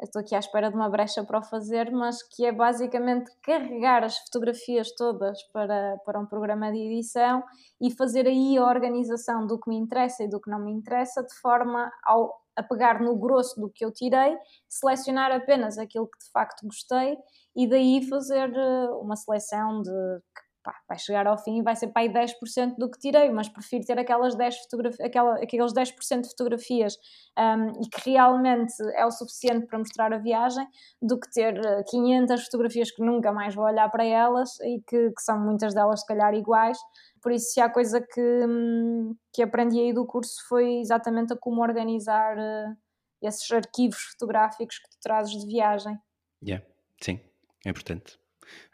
[0.00, 4.02] estou aqui à espera de uma brecha para o fazer, mas que é basicamente carregar
[4.02, 7.42] as fotografias todas para, para um programa de edição
[7.80, 11.22] e fazer aí a organização do que me interessa e do que não me interessa,
[11.22, 14.34] de forma ao, a pegar no grosso do que eu tirei,
[14.66, 17.18] selecionar apenas aquilo que de facto gostei
[17.54, 20.20] e daí fazer eh, uma seleção de
[20.62, 23.48] pá, vai chegar ao fim e vai ser para aí 10% do que tirei, mas
[23.48, 26.96] prefiro ter aquelas 10 fotografias, aquela, aqueles 10% de fotografias
[27.38, 30.66] um, e que realmente é o suficiente para mostrar a viagem,
[31.00, 35.10] do que ter 500 eh, fotografias que nunca mais vou olhar para elas e que,
[35.10, 36.78] que são muitas delas se calhar iguais.
[37.20, 41.36] Por isso, se há coisa que, hum, que aprendi aí do curso foi exatamente a
[41.36, 42.76] como organizar uh,
[43.20, 45.96] esses arquivos fotográficos que tu trazes de viagem.
[46.44, 46.64] Yeah,
[47.00, 47.20] sim,
[47.64, 48.18] é importante.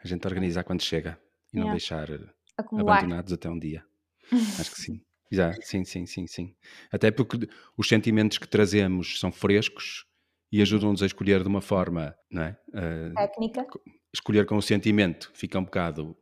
[0.03, 1.19] A gente organizar quando chega
[1.53, 1.71] e não yeah.
[1.71, 2.19] deixar eh,
[2.57, 2.99] Acumular.
[2.99, 3.83] abandonados até um dia.
[4.59, 5.01] Acho que sim.
[5.31, 6.55] Já, sim, sim, sim, sim.
[6.91, 10.05] Até porque os sentimentos que trazemos são frescos
[10.51, 12.57] e ajudam-nos a escolher de uma forma, não é?
[12.69, 13.67] Uh, Técnica.
[14.11, 16.17] Escolher com o sentimento fica um bocado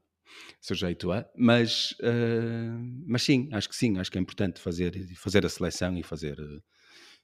[0.60, 5.46] sujeito a, mas, uh, mas sim, acho que sim, acho que é importante fazer, fazer
[5.46, 6.62] a seleção e fazer, uh,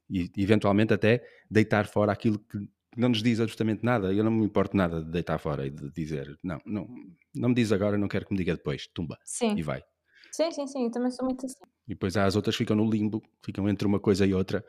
[0.09, 2.57] e eventualmente até deitar fora aquilo que
[2.95, 4.13] não nos diz absolutamente nada.
[4.13, 6.87] Eu não me importo nada de deitar fora e de dizer, não, não,
[7.35, 9.17] não me diz agora, não quero que me diga depois, tumba.
[9.23, 9.55] Sim.
[9.57, 9.83] E vai.
[10.31, 11.63] Sim, sim, sim, eu também sou muito assim.
[11.87, 14.65] E depois há as outras que ficam no limbo, ficam entre uma coisa e outra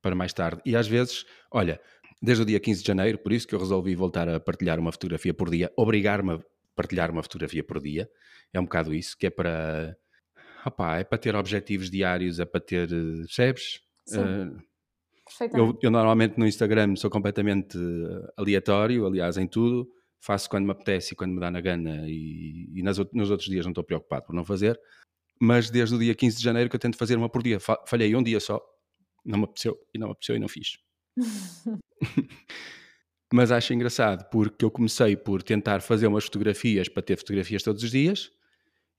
[0.00, 0.62] para mais tarde.
[0.64, 1.80] E às vezes, olha,
[2.22, 4.92] desde o dia 15 de janeiro, por isso que eu resolvi voltar a partilhar uma
[4.92, 6.40] fotografia por dia, obrigar-me a
[6.74, 8.08] partilhar uma fotografia por dia.
[8.52, 9.96] É um bocado isso, que é para.
[10.64, 12.88] Opá, é para ter objetivos diários, é para ter.
[12.88, 13.80] Percebes?
[14.06, 14.20] Sim.
[14.20, 14.62] Uh,
[15.54, 19.88] eu, eu, normalmente no Instagram sou completamente eh, aleatório, aliás, em tudo.
[20.20, 23.48] Faço quando me apetece e quando me dá na gana, e, e nas, nos outros
[23.48, 24.78] dias não estou preocupado por não fazer.
[25.40, 27.58] Mas desde o dia 15 de janeiro que eu tento fazer uma por dia.
[27.86, 28.60] Falhei um dia só,
[29.24, 30.78] não me apeteceu, e não me apeteceu e não fiz.
[33.32, 37.82] Mas acho engraçado porque eu comecei por tentar fazer umas fotografias para ter fotografias todos
[37.82, 38.30] os dias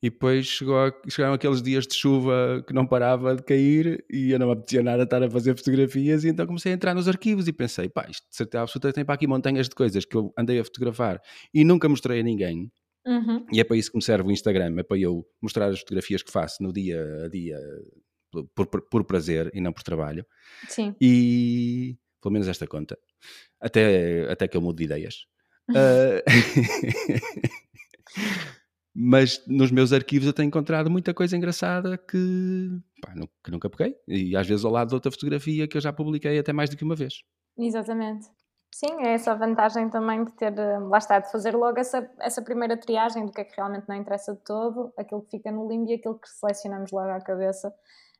[0.05, 4.29] e depois chegou a, chegaram aqueles dias de chuva que não parava de cair e
[4.29, 7.07] eu não me apetecia nada estar a fazer fotografias e então comecei a entrar nos
[7.07, 10.15] arquivos e pensei, pá, isto de certeza absoluta tem para aqui montanhas de coisas que
[10.15, 11.19] eu andei a fotografar
[11.51, 12.71] e nunca mostrei a ninguém.
[13.03, 13.47] Uhum.
[13.51, 16.21] E é para isso que me serve o Instagram, é para eu mostrar as fotografias
[16.21, 17.57] que faço no dia a dia
[18.53, 20.23] por, por, por prazer e não por trabalho.
[20.67, 20.93] Sim.
[21.01, 22.95] E pelo menos esta conta.
[23.59, 25.25] Até, até que eu mude de ideias.
[25.71, 26.21] uh...
[28.95, 32.69] mas nos meus arquivos eu tenho encontrado muita coisa engraçada que,
[33.01, 33.97] pá, que nunca peguei.
[34.07, 36.77] E às vezes ao lado de outra fotografia que eu já publiquei até mais do
[36.77, 37.15] que uma vez.
[37.57, 38.27] Exatamente.
[38.73, 42.09] Sim, é essa a vantagem também de ter, eh, lá está, de fazer logo essa,
[42.19, 45.51] essa primeira triagem do que é que realmente não interessa de todo, aquilo que fica
[45.51, 47.73] no limbo e aquilo que selecionamos logo à cabeça.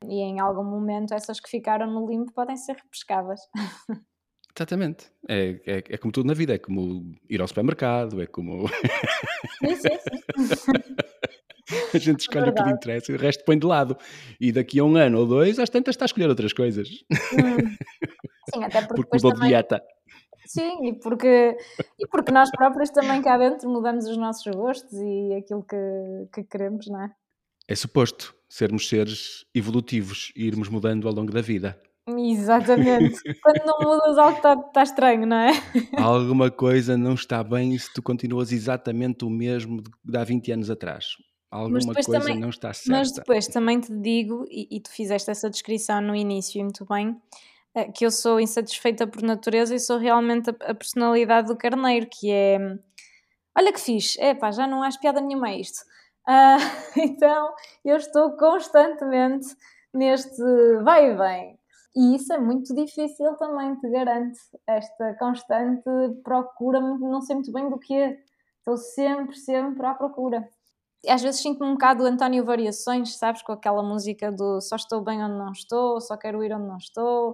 [0.04, 3.40] E em algum momento essas que ficaram no limbo podem ser repescadas.
[4.56, 5.06] Exatamente.
[5.28, 8.66] É, é, é, como tudo na vida, é como ir ao supermercado, é como.
[9.58, 9.98] Sim, sim,
[10.56, 10.72] sim.
[11.92, 12.60] a gente escolhe Verdade.
[12.60, 13.96] o que lhe interessa e o resto põe de lado.
[14.40, 16.88] E daqui a um ano ou dois, às tantas está a escolher outras coisas.
[17.10, 17.76] Hum.
[18.54, 19.48] Sim, até porque, porque mudou também...
[19.48, 19.82] dieta.
[20.46, 21.56] Sim, e porque,
[21.98, 25.76] e porque nós próprios também cá dentro mudamos os nossos gostos e aquilo que,
[26.32, 27.10] que queremos, não é?
[27.68, 31.78] É suposto sermos seres evolutivos e irmos mudando ao longo da vida.
[32.06, 33.20] Exatamente.
[33.42, 35.50] Quando não mudas algo está, está estranho, não é?
[35.98, 40.70] Alguma coisa não está bem se tu continuas exatamente o mesmo de há 20 anos
[40.70, 41.16] atrás.
[41.50, 42.98] Alguma coisa também, não está certa.
[42.98, 47.16] Mas depois também te digo, e, e, tu fizeste essa descrição no início muito bem,
[47.74, 52.06] eh, que eu sou insatisfeita por natureza e sou realmente a, a personalidade do carneiro,
[52.10, 52.58] que é
[53.56, 55.80] olha que fixe, é pá, já não há piada nenhuma a isto.
[56.28, 56.60] Uh,
[56.98, 59.46] então eu estou constantemente
[59.94, 60.42] neste
[60.82, 61.55] vai e vem.
[61.96, 64.38] E isso é muito difícil também, te garanto.
[64.66, 65.82] Esta constante
[66.22, 68.18] procura, não sei muito bem do que.
[68.58, 70.46] Estou sempre, sempre à procura.
[71.02, 73.40] E às vezes sinto-me um bocado António Variações, sabes?
[73.42, 76.76] Com aquela música do só estou bem onde não estou, só quero ir onde não
[76.76, 77.30] estou.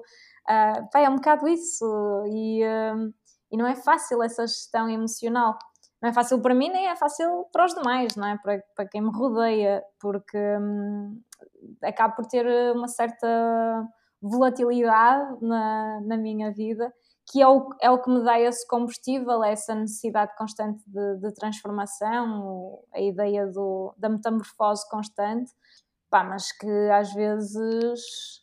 [0.49, 1.85] Uh, é um bocado isso.
[2.29, 3.13] E, uh,
[3.51, 5.59] e não é fácil essa gestão emocional.
[6.01, 8.39] não é fácil para mim, nem é fácil para os demais, não é?
[8.39, 11.21] Para, para quem me rodeia, porque hum,
[11.83, 12.47] acabo por ter
[12.77, 13.89] uma certa
[14.23, 16.93] volatilidade na, na minha vida,
[17.31, 21.35] que é o, é o que me dá esse combustível, essa necessidade constante de, de
[21.35, 25.51] transformação, a ideia do, da metamorfose constante,
[26.11, 28.01] pá, mas que às vezes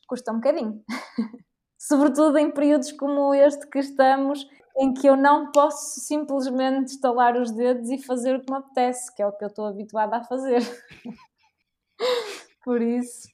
[0.07, 0.83] custa um bocadinho.
[1.77, 4.45] Sobretudo em períodos como este que estamos,
[4.77, 9.13] em que eu não posso simplesmente estalar os dedos e fazer o que me apetece,
[9.15, 10.59] que é o que eu estou habituada a fazer.
[12.63, 13.27] Por isso.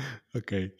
[0.34, 0.72] Ok.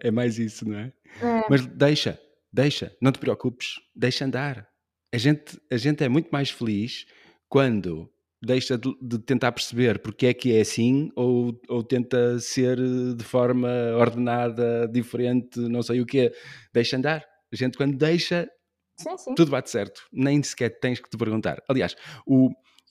[0.00, 0.92] É mais isso, não é?
[1.20, 1.44] é?
[1.50, 2.18] Mas deixa,
[2.50, 4.66] deixa, não te preocupes, deixa andar.
[5.12, 7.06] A gente, a gente é muito mais feliz
[7.48, 8.10] quando
[8.42, 12.78] deixa de, de, tentar perceber porque é que é assim ou, ou tenta ser
[13.14, 16.32] de forma ordenada, diferente, não sei o quê.
[16.72, 17.24] Deixa andar.
[17.52, 18.48] A gente, quando deixa,
[18.96, 19.34] sim, sim.
[19.34, 20.02] tudo bate certo.
[20.12, 21.62] Nem sequer tens que te perguntar.
[21.68, 21.94] Aliás,
[22.26, 22.50] o,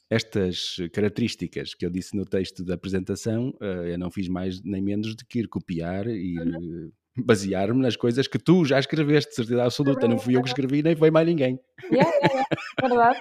[0.10, 4.82] estas características que eu disse no texto da apresentação, uh, eu não fiz mais nem
[4.82, 6.92] menos do que ir copiar e uhum.
[7.18, 10.08] basear-me nas coisas que tu já escreveste, de certeza absoluta.
[10.08, 11.60] não fui eu que escrevi, nem foi mais ninguém.
[11.92, 12.48] Yeah, yeah, yeah.
[12.82, 13.20] Verdade.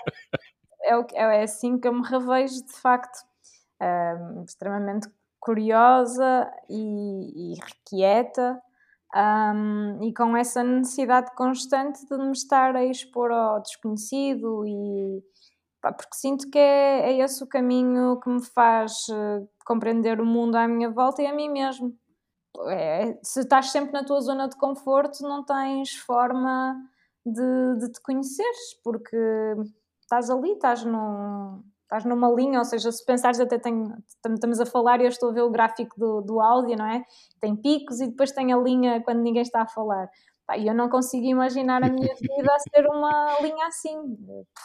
[0.82, 3.18] É, o, é assim que eu me revejo, de facto.
[3.80, 5.08] Um, extremamente
[5.40, 8.60] curiosa e, e requieta.
[9.14, 15.22] Um, e com essa necessidade constante de me estar a expor ao desconhecido e,
[15.92, 20.56] porque sinto que é, é esse o caminho que me faz uh, compreender o mundo
[20.56, 21.94] à minha volta e a mim mesmo.
[22.68, 26.76] É, se estás sempre na tua zona de conforto, não tens forma
[27.26, 29.16] de, de te conheceres, porque
[30.00, 33.96] estás ali, estás, num, estás numa linha, ou seja, se pensares até tenho,
[34.34, 37.04] estamos a falar e eu estou a ver o gráfico do, do áudio, não é?
[37.40, 40.08] Tem picos e depois tem a linha quando ninguém está a falar.
[40.59, 43.96] E eu não consigo imaginar a minha vida a ser uma linha assim.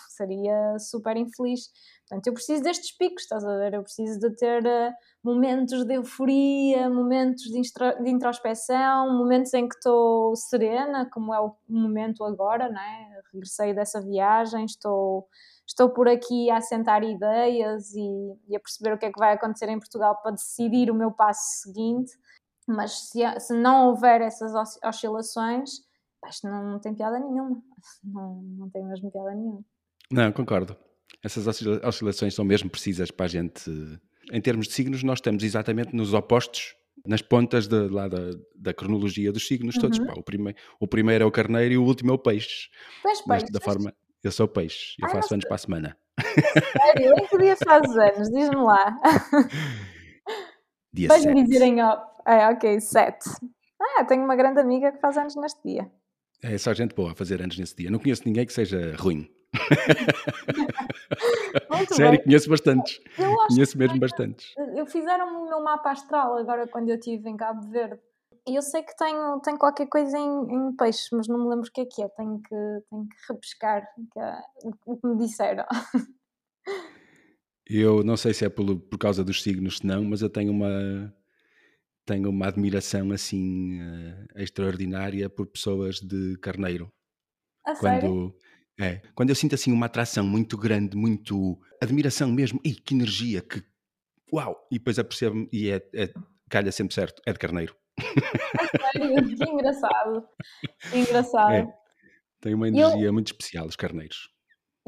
[0.10, 1.70] Seria super infeliz.
[2.02, 3.74] Portanto, eu preciso destes picos, estás a ver?
[3.74, 9.76] Eu preciso de ter uh, momentos de euforia, momentos de, de introspeção, momentos em que
[9.76, 13.22] estou serena, como é o momento agora, não é?
[13.32, 15.28] Regressei dessa viagem, estou,
[15.66, 19.34] estou por aqui a assentar ideias e, e a perceber o que é que vai
[19.34, 22.12] acontecer em Portugal para decidir o meu passo seguinte
[22.72, 24.54] mas se, se não houver essas
[24.84, 25.82] oscilações,
[26.30, 27.62] isto não, não tem piada nenhuma.
[28.04, 29.64] Não, não tem mesmo piada nenhuma.
[30.12, 30.76] Não, concordo.
[31.24, 33.72] Essas oscilações são mesmo precisas para a gente.
[34.32, 36.76] Em termos de signos, nós estamos exatamente nos opostos,
[37.08, 39.82] nas pontas de, lá da, da cronologia dos signos uhum.
[39.82, 40.00] todos.
[40.00, 42.68] Pá, o, prime, o primeiro é o carneiro e o último é o peixe.
[43.02, 43.46] Peixe, peixe.
[43.50, 45.98] Da forma, eu sou peixe, eu faço anos para a semana.
[46.20, 47.14] Sério?
[47.18, 48.30] Em que dia fazes anos?
[48.30, 49.00] Diz-me lá.
[50.92, 52.02] Dia Vais-me dizer em off.
[52.30, 53.28] É, ok, 7.
[53.82, 55.92] Ah, tenho uma grande amiga que faz anos neste dia.
[56.44, 57.90] É só gente boa a fazer anos nesse dia.
[57.90, 59.28] Não conheço ninguém que seja ruim.
[61.92, 62.24] Sério, bem.
[62.24, 63.02] conheço bastantes.
[63.48, 64.54] conheço mesmo que, bastantes.
[64.76, 68.00] Eu fizeram o meu mapa astral agora quando eu estive em Cabo Verde.
[68.48, 71.68] E eu sei que tenho, tenho qualquer coisa em, em peixe, mas não me lembro
[71.68, 72.10] o que é que é.
[72.10, 72.56] Tenho que,
[72.92, 73.88] tenho que repescar
[74.18, 75.66] é, o que me disseram.
[77.72, 80.52] Eu não sei se é por, por causa dos signos, se não, mas eu tenho
[80.52, 81.14] uma
[82.10, 86.92] tenho uma admiração assim uh, extraordinária por pessoas de carneiro.
[87.64, 88.36] A quando sério?
[88.80, 93.44] é, quando eu sinto assim uma atração muito grande, muito admiração mesmo, e que energia,
[93.44, 93.64] que
[94.34, 94.68] uau!
[94.72, 96.12] E depois apercebo-me e é, é,
[96.50, 97.76] calha sempre certo, é de carneiro.
[98.00, 100.28] A sério, que engraçado.
[100.90, 101.52] Que engraçado.
[101.52, 101.68] É,
[102.42, 103.14] tem uma energia eu...
[103.14, 104.32] muito especial os carneiros.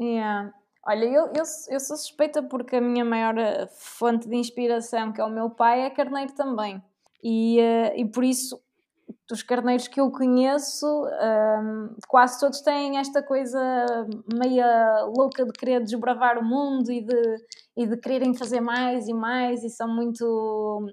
[0.00, 0.52] Yeah.
[0.84, 5.20] Olha, eu, eu, eu sou suspeita porque a minha maior eh, fonte de inspiração, que
[5.20, 6.82] é o meu pai, é carneiro também.
[7.22, 8.60] E, uh, e por isso,
[9.28, 13.58] dos carneiros que eu conheço, um, quase todos têm esta coisa
[14.32, 17.36] meia louca de querer desbravar o mundo e de,
[17.76, 20.86] e de quererem fazer mais e mais, e são muito,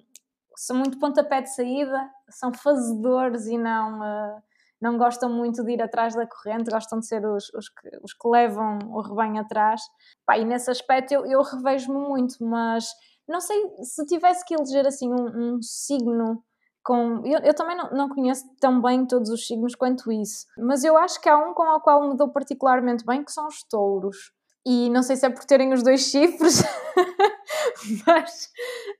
[0.55, 3.99] são muito pontapé de saída, são fazedores e não.
[3.99, 4.49] Uh,
[4.81, 8.13] não gostam muito de ir atrás da corrente, gostam de ser os, os, que, os
[8.13, 9.81] que levam o rebanho atrás.
[10.25, 12.87] Pá, e nesse aspecto eu, eu revejo-me muito, mas
[13.29, 16.43] não sei se tivesse que eleger assim um, um signo
[16.83, 17.21] com.
[17.25, 20.97] Eu, eu também não, não, conheço tão bem todos os signos quanto isso, mas eu
[20.97, 24.33] acho que há um com o qual me dou particularmente bem, que são os touros.
[24.65, 26.63] E não sei se é por terem os dois chifres,
[28.05, 28.49] mas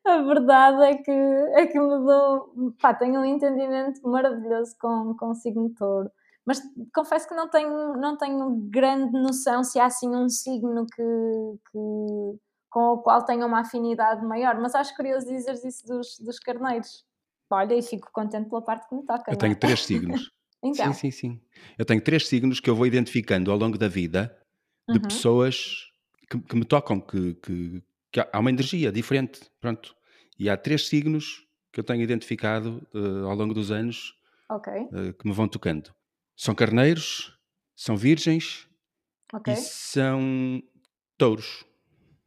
[0.06, 2.74] a verdade é que, é que me dou.
[2.82, 6.10] Pá, tenho um entendimento maravilhoso com, com o signo touro.
[6.46, 6.62] Mas
[6.96, 11.04] confesso que não tenho, não tenho grande noção se há assim um signo que,
[11.71, 12.40] que,
[12.70, 14.60] com o qual tenho uma afinidade maior.
[14.60, 17.06] Mas acho curioso dizer isso dos, dos carneiros.
[17.52, 19.32] Olha, e fico contente pela parte que me toca.
[19.32, 19.56] Eu tenho é?
[19.56, 20.32] três signos.
[20.63, 20.94] então.
[20.94, 21.42] Sim, sim, sim.
[21.78, 24.36] Eu tenho três signos que eu vou identificando ao longo da vida
[24.88, 25.02] de uhum.
[25.04, 25.88] pessoas
[26.30, 29.96] que, que, me tocam, que, que, que, há uma energia diferente, pronto.
[30.38, 34.15] E há três signos que eu tenho identificado uh, ao longo dos anos
[34.50, 34.82] okay.
[34.84, 35.94] uh, que me vão tocando.
[36.36, 37.38] São carneiros,
[37.76, 38.67] são virgens
[39.34, 39.54] okay.
[39.54, 40.63] e são
[41.17, 41.65] touros.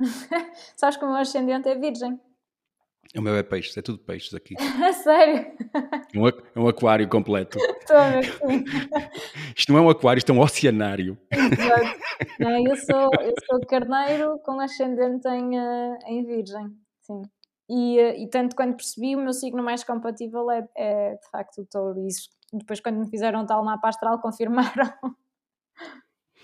[0.76, 2.20] Sabes que o meu ascendente é virgem.
[3.16, 4.55] O meu é peixes, é tudo peixes aqui.
[5.05, 5.53] Sério?
[6.14, 7.59] É um, é um aquário completo.
[7.80, 8.50] Estou.
[9.55, 11.18] Isto não é um aquário, isto é um oceanário.
[11.30, 12.00] Exato.
[12.40, 17.22] Não, eu, sou, eu sou carneiro com ascendente em, uh, em virgem, sim.
[17.68, 21.62] E, uh, e tanto quando percebi, o meu signo mais compatível é, é de facto
[21.62, 22.00] o touro.
[22.00, 24.90] E isso, depois quando me fizeram tal mapa astral, confirmaram.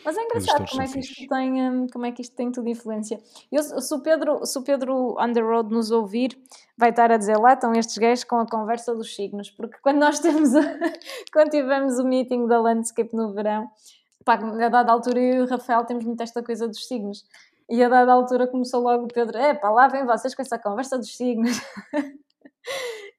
[0.05, 2.69] Mas é engraçado como é, que isto tem, hum, como é que isto tem tudo
[2.69, 3.19] influência.
[3.51, 6.39] Eu, se, o Pedro, se o Pedro on the road nos ouvir,
[6.77, 9.99] vai estar a dizer lá estão estes gajos com a conversa dos signos, porque quando
[9.99, 10.51] nós temos,
[11.33, 13.69] quando tivemos o meeting da Landscape no verão,
[14.25, 17.25] pá, a dada altura eu e o Rafael temos muito esta coisa dos signos.
[17.69, 20.59] E a dada altura começou logo o Pedro, é pá, lá vem vocês com essa
[20.59, 21.61] conversa dos signos.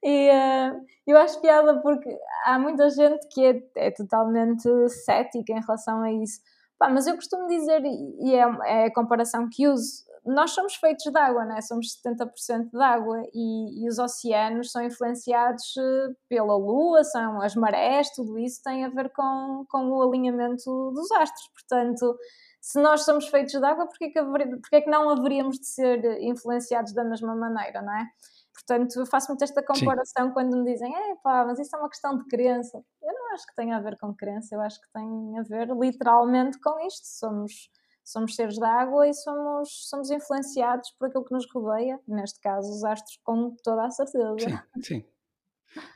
[0.02, 2.10] E uh, eu acho piada porque
[2.46, 6.40] há muita gente que é, é totalmente cética em relação a isso.
[6.80, 11.12] Pá, mas eu costumo dizer, e é, é a comparação que uso, nós somos feitos
[11.12, 11.62] de água, né?
[11.62, 17.56] somos 70% de água e, e, os oceanos são influenciados eh, pela lua, são as
[17.56, 21.50] marés, tudo isso tem a ver com, com o alinhamento dos astros.
[21.54, 22.18] Portanto,
[22.62, 26.94] se nós somos feitos de água, porquê que, haver, que não haveríamos de ser influenciados
[26.94, 28.06] da mesma maneira, não é?
[28.54, 30.34] Portanto, eu faço muito esta comparação Sim.
[30.34, 32.84] quando me dizem, é pá, mas isso é uma questão de crença.
[33.02, 35.70] Eu não acho que tenha a ver com crença, eu acho que tem a ver
[35.76, 37.06] literalmente com isto.
[37.06, 37.70] Somos,
[38.04, 42.70] somos seres de água e somos, somos influenciados por aquilo que nos rodeia, neste caso
[42.70, 44.36] os astros, com toda a certeza.
[44.40, 45.06] Sim, sim.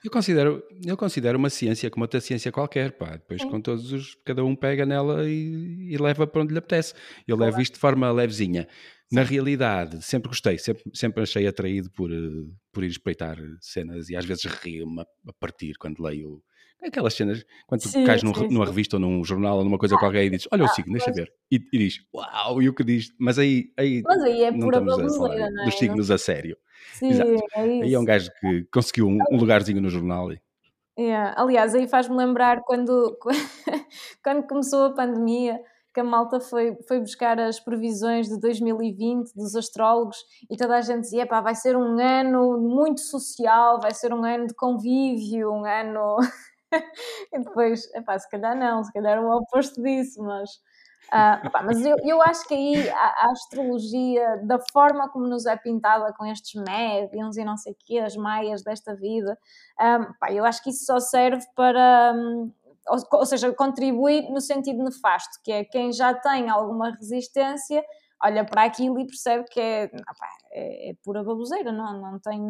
[0.05, 3.13] Eu considero, eu considero uma ciência como outra ciência qualquer, pá.
[3.13, 3.49] Depois Sim.
[3.49, 4.15] com todos os.
[4.23, 6.93] Cada um pega nela e, e leva para onde lhe apetece.
[7.27, 7.51] Eu claro.
[7.51, 8.67] levo isto de forma levezinha.
[9.09, 9.15] Sim.
[9.15, 14.15] Na realidade, sempre gostei, sempre, sempre achei atraído por, eh, por ir espreitar cenas e
[14.15, 16.43] às vezes rio-me a partir quando leio
[16.87, 19.77] aquelas cenas, quando tu sim, cais num, sim, numa revista ou num jornal ou numa
[19.77, 21.31] coisa ah, qualquer e dizes, olha o ah, signo, deixa ver.
[21.51, 24.59] E, e diz, uau, e o que diz, mas aí, aí, mas aí é não
[24.59, 25.65] pura estamos a falar é?
[25.65, 26.15] dos signos não?
[26.15, 26.57] a sério.
[26.93, 27.29] Sim, Exato.
[27.29, 27.83] é isso.
[27.83, 30.31] Aí é um gajo que conseguiu um, um lugarzinho no jornal.
[30.31, 30.39] E...
[30.97, 31.33] Yeah.
[31.37, 33.17] Aliás, aí faz-me lembrar quando,
[34.23, 35.59] quando começou a pandemia,
[35.93, 40.17] que a malta foi, foi buscar as previsões de 2020 dos astrólogos
[40.49, 44.23] e toda a gente dizia: pá, vai ser um ano muito social, vai ser um
[44.23, 46.17] ano de convívio, um ano.
[47.31, 50.49] E depois, epá, se calhar não, se calhar o oposto disso, mas
[51.09, 55.45] Uh, pá, mas eu, eu acho que aí a, a, astrologia, da forma como nos
[55.45, 59.37] é pintada com estes médiums e não sei o quê, as maias desta vida,
[59.79, 62.13] um, ah, pá, eu acho que isso só serve para.
[62.15, 62.51] Um,
[62.87, 67.83] ou, ou, seja, contribuir no sentido nefasto, que é quem já tem alguma resistência
[68.21, 72.41] olha para aquilo e percebe que é, pá, é, é pura baboseira, não, não, tem,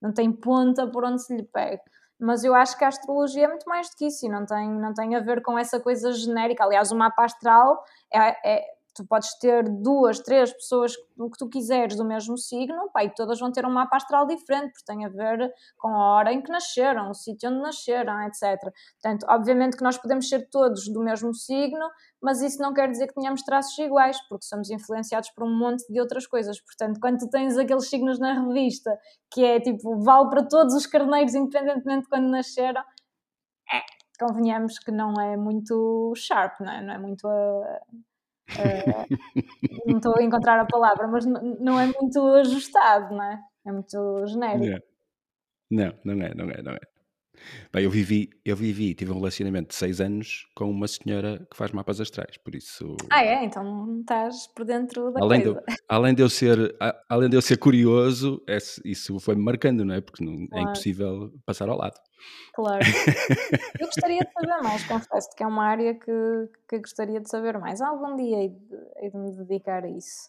[0.00, 1.82] não tem ponta por onde se lhe pega
[2.20, 4.68] mas eu acho que a astrologia é muito mais do que isso e não tem,
[4.68, 6.64] não tem a ver com essa coisa genérica.
[6.64, 8.64] Aliás, o mapa astral é, é
[8.94, 13.10] tu podes ter duas, três pessoas o que tu quiseres do mesmo signo, pá, e
[13.10, 16.40] todas vão ter um mapa astral diferente, porque tem a ver com a hora em
[16.40, 18.58] que nasceram, o sítio onde nasceram, etc.
[19.00, 21.88] Portanto, obviamente que nós podemos ser todos do mesmo signo,
[22.22, 25.86] mas isso não quer dizer que tenhamos traços iguais, porque somos influenciados por um monte
[25.92, 26.60] de outras coisas.
[26.60, 28.98] Portanto, quando tu tens aqueles signos na revista,
[29.30, 32.82] que é tipo, vale para todos os carneiros, independentemente de quando nasceram,
[33.72, 33.80] é,
[34.18, 37.26] convenhamos que não é muito sharp, não é, não é muito...
[37.26, 38.09] Uh,
[38.58, 43.40] Uh, não estou a encontrar a palavra, mas não é muito ajustado, não é?
[43.66, 44.84] É muito genérico.
[45.70, 46.80] Não, não, é, não é, não é.
[47.72, 51.56] Bem, eu vivi, eu vivi, tive um relacionamento de seis anos com uma senhora que
[51.56, 52.96] faz mapas astrais, por isso.
[53.10, 53.44] Ah, é?
[53.44, 55.60] Então estás por dentro da além coisa.
[55.60, 56.76] De, além de eu ser,
[57.08, 58.42] além de eu ser curioso,
[58.84, 60.00] isso foi-me marcando, não é?
[60.00, 60.66] Porque não, é claro.
[60.66, 61.98] é impossível passar ao lado.
[62.54, 62.84] Claro.
[63.80, 66.12] Eu gostaria de saber mais, confesso que é uma área que,
[66.68, 67.80] que gostaria de saber mais.
[67.80, 70.28] Algum dia hei de, hei de me dedicar a isso.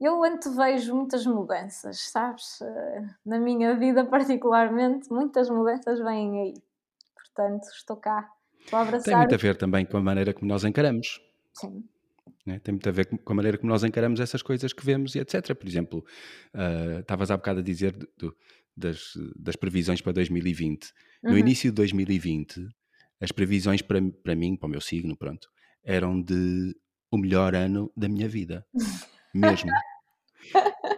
[0.00, 2.60] Eu antevejo muitas mudanças, sabes?
[2.60, 6.54] Eh, na minha vida, particularmente, muitas mudanças vêm aí.
[7.14, 8.30] Portanto, estou cá.
[8.60, 9.04] Estou a abraçar.
[9.04, 11.20] Tem muito a ver também com a maneira como nós encaramos.
[11.54, 11.84] Sim.
[12.44, 12.58] Né?
[12.58, 15.18] Tem muito a ver com a maneira como nós encaramos essas coisas que vemos e
[15.18, 15.54] etc.
[15.54, 16.04] Por exemplo,
[16.54, 18.36] uh, estavas há bocado a dizer do,
[18.76, 20.84] das, das previsões para 2020.
[21.24, 21.30] Uhum.
[21.30, 22.68] No início de 2020,
[23.20, 25.48] as previsões para, para mim, para o meu signo, pronto,
[25.82, 26.76] eram de
[27.10, 28.66] o melhor ano da minha vida.
[29.38, 29.70] Mesmo.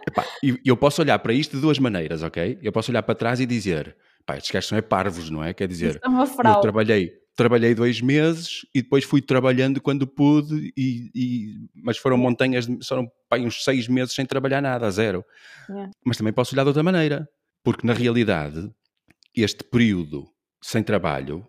[0.07, 2.59] Epá, e eu posso olhar para isto de duas maneiras, ok?
[2.61, 5.53] Eu posso olhar para trás e dizer, pá, estes gajos são é parvos, não é?
[5.53, 11.09] Quer dizer, é eu trabalhei, trabalhei dois meses e depois fui trabalhando quando pude, e,
[11.13, 15.23] e mas foram montanhas, foram pai, uns seis meses sem trabalhar nada, zero.
[15.69, 15.91] Yeah.
[16.05, 17.27] Mas também posso olhar de outra maneira,
[17.63, 18.69] porque na realidade
[19.35, 20.27] este período
[20.61, 21.47] sem trabalho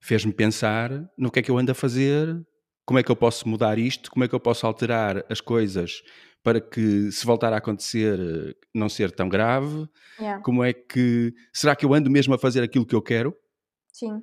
[0.00, 2.28] fez-me pensar no que é que eu ando a fazer,
[2.84, 6.02] como é que eu posso mudar isto, como é que eu posso alterar as coisas
[6.42, 9.88] para que se voltar a acontecer não ser tão grave,
[10.18, 10.42] yeah.
[10.42, 13.36] como é que será que eu ando mesmo a fazer aquilo que eu quero?
[13.92, 14.22] Sim.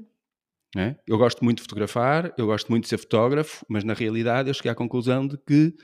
[0.76, 0.96] É?
[1.08, 4.54] Eu gosto muito de fotografar, eu gosto muito de ser fotógrafo, mas na realidade eu
[4.54, 5.76] cheguei à conclusão de que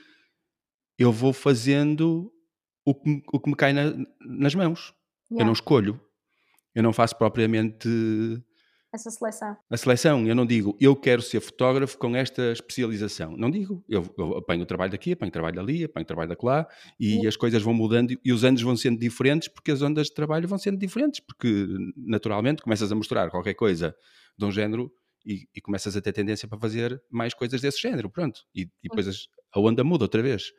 [0.98, 2.32] eu vou fazendo
[2.84, 4.94] o que, o que me cai na, nas mãos.
[5.30, 5.42] Yeah.
[5.42, 6.00] Eu não escolho.
[6.74, 7.88] Eu não faço propriamente
[8.94, 9.56] essa seleção.
[9.68, 13.36] A seleção, eu não digo eu quero ser fotógrafo com esta especialização.
[13.36, 13.84] Não digo.
[13.88, 16.66] Eu, eu apanho o trabalho daqui, apanho o trabalho dali, apanho o trabalho daquela
[16.98, 20.14] e as coisas vão mudando e os anos vão sendo diferentes porque as ondas de
[20.14, 21.20] trabalho vão sendo diferentes.
[21.20, 21.66] Porque
[21.96, 23.94] naturalmente começas a mostrar qualquer coisa
[24.36, 24.92] de um género
[25.24, 28.10] e, e começas a ter tendência para fazer mais coisas desse género.
[28.10, 28.40] Pronto.
[28.54, 30.52] E, e depois a onda muda outra vez.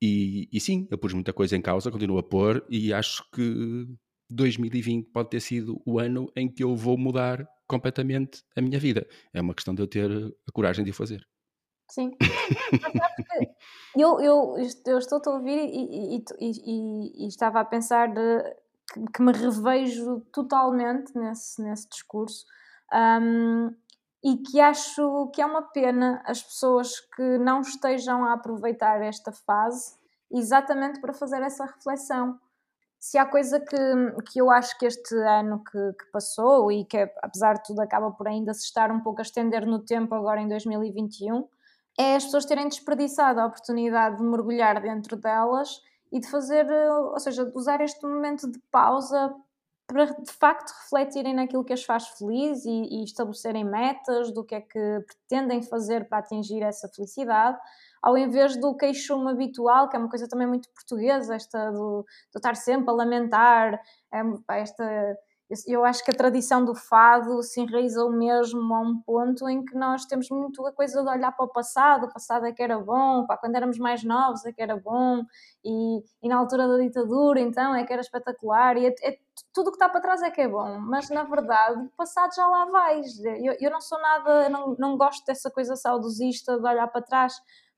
[0.00, 3.86] E, e sim, eu pus muita coisa em causa, continuo a pôr e acho que
[4.30, 9.06] 2020 pode ter sido o ano em que eu vou mudar completamente a minha vida.
[9.32, 11.26] É uma questão de eu ter a coragem de o fazer.
[11.90, 12.10] Sim.
[13.96, 14.56] eu, eu,
[14.86, 18.42] eu estou a ouvir e, e, e, e, estava a pensar de,
[18.92, 22.44] que, que, me revejo totalmente nesse, nesse discurso
[22.92, 23.74] um,
[24.22, 29.32] e que acho que é uma pena as pessoas que não estejam a aproveitar esta
[29.32, 29.96] fase
[30.30, 32.38] exatamente para fazer essa reflexão
[32.98, 33.76] se há coisa que,
[34.30, 38.10] que eu acho que este ano que, que, passou e que apesar de tudo acaba
[38.10, 41.46] por ainda se estar um pouco a estender no tempo agora em 2021
[41.98, 45.80] é as pessoas terem desperdiçado a oportunidade de mergulhar dentro delas
[46.12, 49.34] e de fazer, ou seja, de usar este momento de pausa
[49.86, 54.54] para de facto refletirem naquilo que as faz feliz e, e estabelecerem metas do que
[54.54, 57.58] é que pretendem fazer para atingir essa felicidade
[58.02, 62.36] ao invés do queixume habitual, que é uma coisa também muito portuguesa, esta do, do
[62.36, 63.80] estar sempre a lamentar,
[64.12, 64.22] é,
[64.60, 65.18] esta
[65.66, 69.74] eu acho que a tradição do fado se enraizou mesmo a um ponto em que
[69.74, 72.78] nós temos muito a coisa de olhar para o passado, o passado é que era
[72.78, 75.22] bom, quando éramos mais novos é que era bom,
[75.64, 79.18] e, e na altura da ditadura então é que era espetacular, e é, é,
[79.54, 82.34] tudo o que está para trás é que é bom, mas na verdade o passado
[82.34, 83.00] já lá vai.
[83.42, 87.32] Eu, eu não sou nada, não, não gosto dessa coisa saudosista de olhar para trás,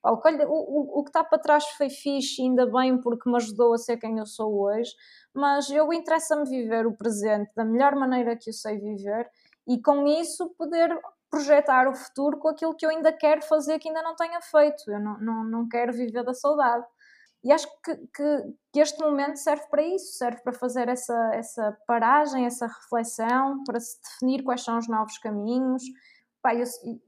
[0.04, 3.78] o, o, o que está para trás foi fixe, ainda bem, porque me ajudou a
[3.78, 4.90] ser quem eu sou hoje,
[5.34, 9.28] mas eu interessa-me viver o presente da melhor maneira que eu sei viver
[9.68, 10.98] e com isso poder
[11.30, 14.90] projetar o futuro com aquilo que eu ainda quero fazer que ainda não tenha feito.
[14.90, 16.84] Eu não, não, não quero viver da saudade.
[17.42, 21.78] E acho que, que, que, este momento serve para isso, serve para fazer essa, essa
[21.86, 25.82] paragem, essa reflexão, para se definir quais são os novos caminhos
[26.42, 26.64] Pá, eu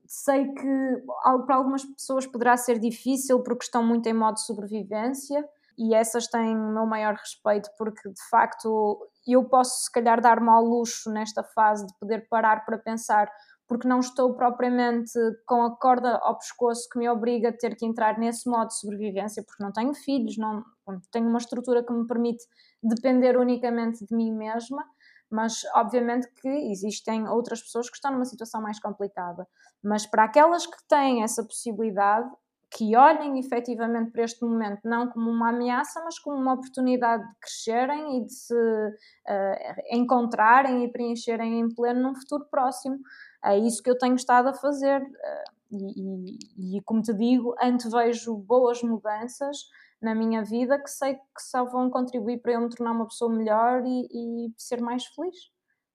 [0.06, 1.04] sei que
[1.46, 5.42] para algumas pessoas poderá ser difícil porque estão muito em modo de sobrevivência
[5.78, 10.50] e essas têm o meu maior respeito porque de facto eu posso se calhar dar-me
[10.50, 13.30] ao luxo nesta fase de poder parar para pensar
[13.66, 15.12] porque não estou propriamente
[15.46, 18.78] com a corda ao pescoço que me obriga a ter que entrar nesse modo de
[18.78, 20.62] sobrevivência porque não tenho filhos, não
[21.10, 22.44] tenho uma estrutura que me permite
[22.82, 24.84] depender unicamente de mim mesma
[25.32, 29.46] mas obviamente que existem outras pessoas que estão numa situação mais complicada.
[29.82, 32.28] Mas para aquelas que têm essa possibilidade,
[32.74, 37.34] que olhem efetivamente para este momento não como uma ameaça, mas como uma oportunidade de
[37.38, 42.98] crescerem e de se uh, encontrarem e preencherem em pleno num futuro próximo.
[43.44, 45.02] É isso que eu tenho estado a fazer.
[45.02, 49.56] Uh, e, e, e, como te digo, antevejo boas mudanças
[50.02, 53.32] na minha vida que sei que só vão contribuir para eu me tornar uma pessoa
[53.32, 55.36] melhor e, e ser mais feliz.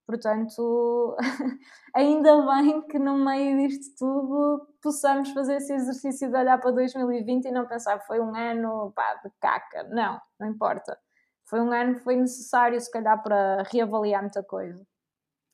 [0.07, 1.17] Portanto,
[1.93, 7.45] ainda bem que no meio disto tudo possamos fazer esse exercício de olhar para 2020
[7.45, 9.83] e não pensar que foi um ano pá, de caca.
[9.89, 10.97] Não, não importa.
[11.45, 14.81] Foi um ano que foi necessário, se calhar, para reavaliar muita coisa.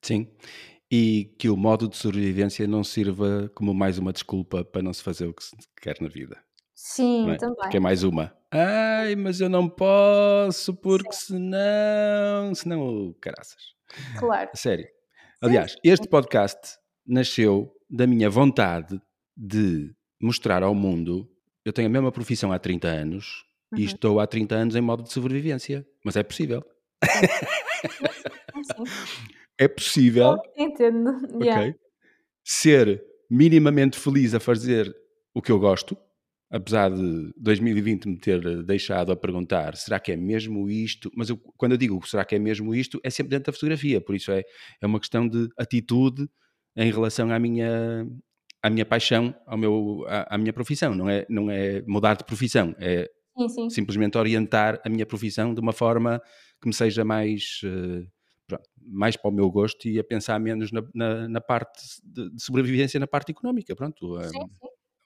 [0.04, 0.32] Sim,
[0.91, 5.01] e que o modo de sobrevivência não sirva como mais uma desculpa para não se
[5.01, 6.38] fazer o que se quer na vida.
[6.76, 7.38] Sim, é?
[7.38, 7.58] também.
[7.58, 8.36] Porque é mais uma.
[8.52, 11.36] Ai, mas eu não posso, porque Sim.
[11.36, 12.56] senão.
[12.56, 13.74] Senão, caraças.
[14.18, 14.50] Claro.
[14.54, 14.88] Sério.
[15.42, 19.00] Aliás, este podcast nasceu da minha vontade
[19.36, 21.30] de mostrar ao mundo.
[21.66, 23.80] Eu tenho a mesma profissão há 30 anos uhum.
[23.80, 25.86] e estou há 30 anos em modo de sobrevivência.
[26.04, 26.64] Mas é possível.
[29.58, 30.38] é possível.
[30.58, 31.12] entendo.
[31.42, 31.76] Yeah.
[32.44, 34.96] Ser minimamente feliz a fazer
[35.34, 35.98] o que eu gosto
[36.54, 41.38] apesar de 2020 me ter deixado a perguntar será que é mesmo isto, mas eu,
[41.58, 44.32] quando eu digo será que é mesmo isto, é sempre dentro da fotografia, por isso
[44.32, 44.43] é,
[44.80, 46.30] é uma questão de atitude
[46.76, 48.08] em relação à minha,
[48.62, 50.93] à minha paixão, ao meu, à, à minha profissão.
[50.95, 53.70] Não é, não é mudar de profissão, é sim, sim.
[53.70, 56.22] simplesmente orientar a minha profissão de uma forma
[56.62, 58.08] que me seja mais, uh,
[58.47, 62.30] pronto, mais para o meu gosto e a pensar menos na, na, na parte de,
[62.30, 63.76] de, sobrevivência na parte económica.
[63.76, 64.39] Pronto, sim,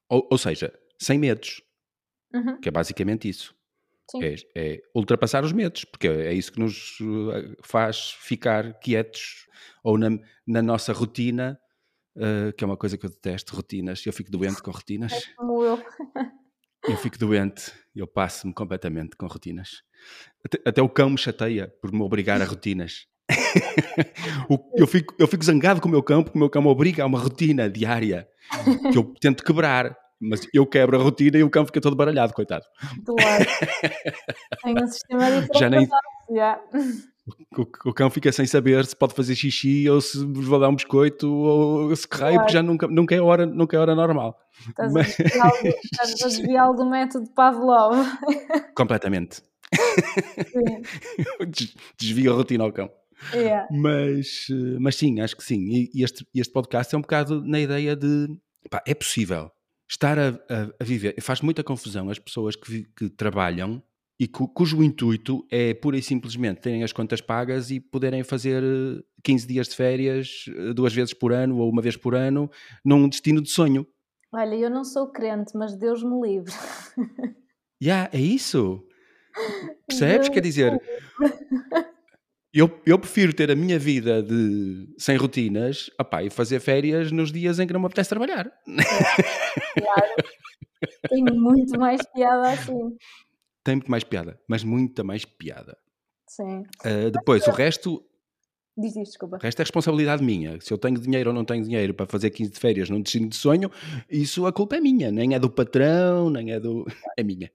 [0.09, 1.61] ou, ou, seja, sem medos,
[2.33, 2.59] uhum.
[2.59, 3.55] que é basicamente isso.
[4.21, 9.47] É, é, ultrapassar os medos, porque é isso que nos eh, faz ficar quietos
[9.83, 10.17] ou na,
[10.47, 11.59] na nossa rotina,
[12.15, 14.05] uh, que é uma coisa que eu detesto, rotinas.
[14.05, 15.11] Eu fico doente com rotinas.
[15.11, 15.83] É como eu.
[16.87, 19.83] eu fico doente, eu passo-me completamente com rotinas.
[20.43, 23.07] Até, até, o cão me chateia por me obrigar a rotinas.
[24.77, 27.03] eu, fico, eu fico zangado com o meu cão porque o meu cão me obriga
[27.03, 28.25] a uma rotina diária
[28.91, 29.97] que eu tento quebrar.
[30.19, 32.65] Mas eu quebro a rotina e o cão fica todo baralhado, coitado.
[33.05, 33.45] Claro.
[34.63, 35.87] Tem um sistema de Já nem...
[36.29, 36.61] Yeah.
[37.57, 40.75] O, o, cão fica sem saber se pode fazer xixi ou se vou dar um
[40.75, 42.39] biscoito ou se raio, claro.
[42.39, 44.39] porque já nunca, nunca, é hora, nunca é hora normal.
[44.67, 45.17] Estás Mas...
[46.23, 47.95] a desviar do método Pavlov.
[48.75, 49.41] Completamente.
[51.99, 52.89] Desvia a rotina ao cão.
[53.33, 53.67] Yeah.
[53.71, 54.47] Mas,
[54.79, 55.89] mas sim, acho que sim.
[55.93, 58.27] E este, este podcast é um bocado na ideia de
[58.69, 59.51] pá, é possível
[59.89, 61.15] estar a, a, a viver.
[61.21, 63.81] Faz muita confusão as pessoas que, que trabalham
[64.19, 68.63] e cu, cujo intuito é pura e simplesmente terem as contas pagas e poderem fazer
[69.23, 72.49] 15 eh, dias de férias eh, duas vezes por ano ou uma vez por ano
[72.83, 73.87] num destino de sonho.
[74.33, 76.51] Olha, eu não sou crente, mas Deus me livre.
[77.79, 78.83] Já, yeah, é isso.
[79.87, 80.27] Percebes?
[80.27, 80.81] Deus Quer dizer,
[82.53, 87.31] eu, eu prefiro ter a minha vida de, sem rotinas opá, e fazer férias nos
[87.31, 88.51] dias em que não me apetece trabalhar.
[88.67, 90.15] É, claro.
[91.09, 92.97] Tem muito mais piada assim.
[93.63, 95.77] Tem muito mais piada, mas muita mais piada.
[96.27, 96.61] Sim.
[96.85, 98.03] Uh, depois, o resto.
[98.77, 99.37] Diz isto, desculpa.
[99.37, 100.59] O resto é responsabilidade minha.
[100.61, 103.27] Se eu tenho dinheiro ou não tenho dinheiro para fazer 15 de férias num destino
[103.27, 103.71] de sonho,
[104.09, 105.11] isso a culpa é minha.
[105.11, 106.85] Nem é do patrão, nem é do.
[107.17, 107.51] É minha.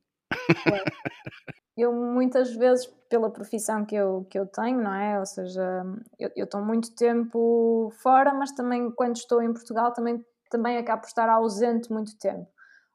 [1.76, 5.18] Eu muitas vezes, pela profissão que eu, que eu tenho, não é?
[5.18, 5.85] Ou seja,
[6.18, 11.03] eu, eu estou muito tempo fora, mas também quando estou em Portugal também, também acabo
[11.03, 12.47] por estar ausente muito tempo.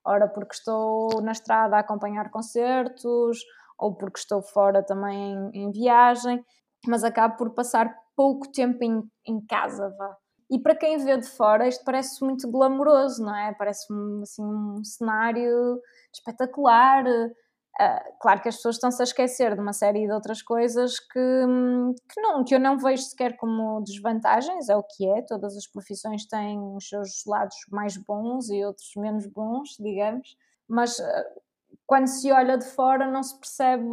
[0.05, 3.39] Ora, porque estou na estrada a acompanhar concertos,
[3.77, 6.43] ou porque estou fora também em, em viagem,
[6.87, 10.17] mas acabo por passar pouco tempo em, em casa, vá.
[10.49, 13.53] E para quem vê de fora, isto parece muito glamouroso, não é?
[13.53, 13.85] Parece
[14.21, 15.81] assim, um cenário
[16.13, 17.05] espetacular.
[17.05, 21.19] Uh, claro que as pessoas estão-se a esquecer de uma série de outras coisas que,
[22.11, 25.67] que, não, que eu não vejo sequer como desvantagens, é o que é, todas as
[25.67, 30.35] profissões têm os seus lados mais bons e outros menos bons, digamos,
[30.67, 31.41] mas uh,
[31.85, 33.85] quando se olha de fora não se percebe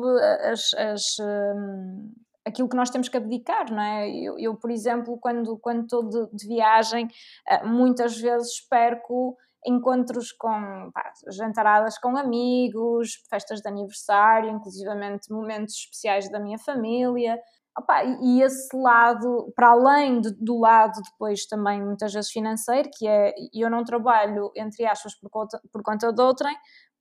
[0.50, 2.12] as, as, um,
[2.46, 4.08] aquilo que nós temos que abdicar, não é?
[4.10, 9.36] Eu, eu por exemplo, quando, estou de, de viagem, uh, muitas vezes perco
[9.66, 17.38] encontros com pá, jantaradas com amigos, festas de aniversário, inclusivamente momentos especiais da minha família.
[17.76, 23.08] Opa, e esse lado, para além de, do lado depois também muitas vezes financeiro, que
[23.08, 26.54] é eu não trabalho, entre aspas, por conta, por conta de outrem,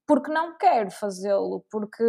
[0.07, 2.03] porque não quero fazê-lo, porque,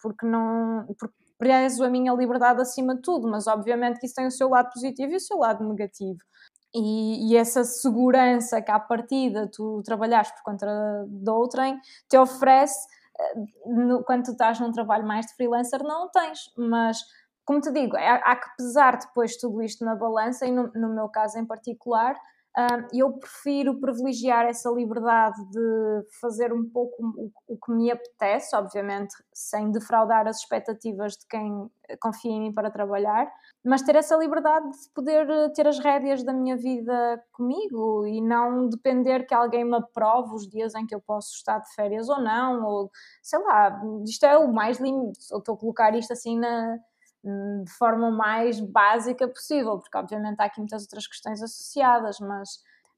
[0.00, 0.86] porque não.
[0.98, 4.48] Porque prezo a minha liberdade acima de tudo, mas obviamente que isso tem o seu
[4.48, 6.18] lado positivo e o seu lado negativo.
[6.74, 10.66] E, e, essa segurança que à partida tu trabalhares por conta
[11.08, 11.80] de outrem
[12.10, 12.86] te oferece
[13.18, 13.34] eh,
[13.66, 16.98] no, quando tu estás num trabalho mais de freelancer não tens, mas
[17.46, 20.94] como te digo, há, há que pesar depois tudo isto na balança e no, no
[20.94, 22.14] meu caso em particular
[22.92, 29.14] eu prefiro privilegiar essa liberdade de fazer um pouco o, o, que me apetece, obviamente
[29.32, 33.30] sem defraudar as expectativas de quem confia em mim para trabalhar,
[33.64, 38.20] mas ter essa liberdade de poder eh, ter as rédeas da minha vida comigo e
[38.20, 42.08] não depender que alguém me aprove os dias em que eu posso estar de férias
[42.08, 42.90] ou não, ou
[43.22, 46.78] sei lá, isto é o mais limite, eu estou a colocar isto assim na
[47.24, 52.48] de forma mais básica possível, porque obviamente há aqui muitas outras questões associadas, mas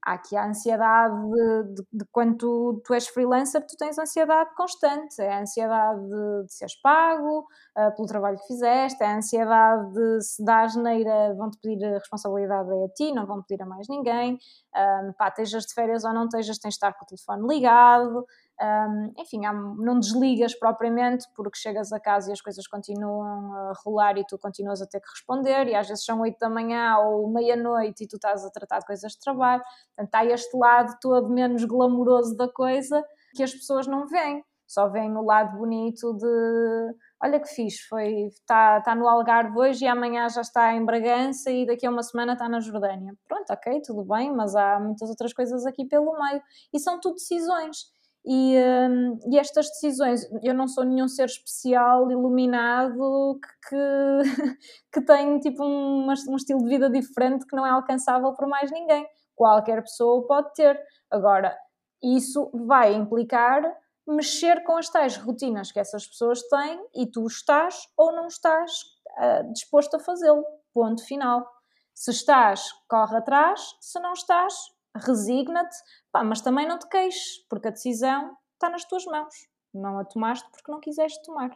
[0.05, 4.51] há aqui a ansiedade de, de, de quando tu, tu, és freelancer, tu tens ansiedade
[4.55, 7.41] constante, é a ansiedade de, de seres pago
[7.77, 11.99] uh, pelo trabalho que fizeste, é a ansiedade de se dá asneira vão-te pedir a
[11.99, 14.39] responsabilidade a ti, não vão pedir a mais ninguém,
[14.75, 18.25] um, pá, estejas de férias ou não estejas, tens de estar com o telefone ligado,
[18.61, 23.73] um, enfim, há, não desligas propriamente porque chegas a casa e as coisas continuam a
[23.85, 26.99] rolar e tu continuas a ter que responder e às vezes são 8 da manhã
[26.99, 29.63] ou meia-noite e tu estás a tratar de coisas de trabalho.
[29.97, 33.03] Portanto, há este lado todo menos glamouroso da coisa
[33.35, 34.45] que as pessoas não veem.
[34.67, 39.85] só veem o lado bonito de olha que fixe, foi, está tá no Algarve hoje
[39.85, 43.15] e amanhã já está em Bragança e daqui a uma semana está na Jordânia.
[43.27, 46.43] Pronto, ok, tudo bem, mas há muitas outras coisas aqui pelo meio
[46.73, 47.91] e são tudo decisões.
[48.25, 54.57] E, um, e, estas decisões, eu não sou nenhum ser especial, iluminado, que, que,
[54.93, 58.71] que tem tipo um, um estilo de vida diferente que não é alcançável por mais
[58.71, 59.07] ninguém.
[59.35, 60.79] Qualquer pessoa pode ter.
[61.11, 61.57] Agora,
[62.03, 63.62] isso vai implicar
[64.07, 68.71] mexer com as tais rotinas que essas pessoas têm e tu estás ou não estás
[69.18, 70.45] uh, disposto a fazê-lo.
[70.73, 71.47] Ponto final.
[71.95, 74.55] Se estás, corre atrás, se não estás,
[74.97, 75.76] resigna-te,
[76.24, 79.34] mas também não te queixes, porque a decisão está nas tuas mãos.
[79.72, 81.51] Não a tomaste porque não quiseste tomar.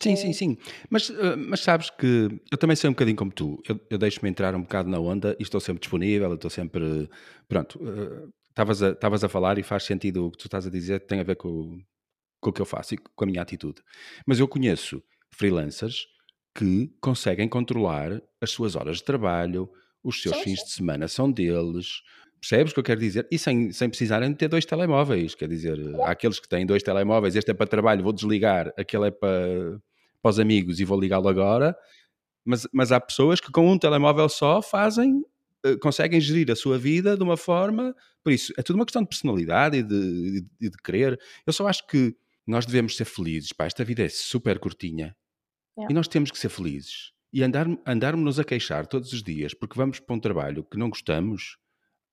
[0.00, 0.16] sim, é...
[0.16, 0.58] sim, sim.
[0.88, 3.62] Mas, uh, mas sabes que eu também sou um bocadinho como tu.
[3.68, 7.08] Eu, eu deixo-me entrar um bocado na onda e estou sempre disponível, estou sempre.
[7.46, 8.82] Pronto, uh, estavas
[9.22, 11.36] a, a falar e faz sentido o que tu estás a dizer, tem a ver
[11.36, 11.82] com,
[12.40, 13.82] com o que eu faço e com a minha atitude.
[14.26, 16.06] Mas eu conheço freelancers
[16.54, 19.70] que conseguem controlar as suas horas de trabalho,
[20.02, 20.66] os seus sim, fins sim.
[20.66, 22.02] de semana são deles.
[22.42, 23.28] Percebes o que eu quero dizer?
[23.30, 25.32] E sem, sem precisarem de ter dois telemóveis.
[25.32, 29.06] Quer dizer, há aqueles que têm dois telemóveis, este é para trabalho, vou desligar, aquele
[29.06, 29.80] é para,
[30.20, 31.76] para os amigos e vou ligá-lo agora.
[32.44, 35.22] Mas, mas há pessoas que com um telemóvel só fazem
[35.64, 37.94] eh, conseguem gerir a sua vida de uma forma.
[38.24, 41.20] Por isso, é tudo uma questão de personalidade e de, de, de querer.
[41.46, 43.52] Eu só acho que nós devemos ser felizes.
[43.52, 45.14] Pá, esta vida é super curtinha
[45.78, 45.86] é.
[45.88, 47.12] e nós temos que ser felizes.
[47.32, 50.90] E andar, andarmos-nos a queixar todos os dias porque vamos para um trabalho que não
[50.90, 51.56] gostamos,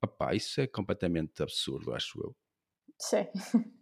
[0.03, 2.35] opá, isso é completamente absurdo, acho eu.
[2.97, 3.27] Sim.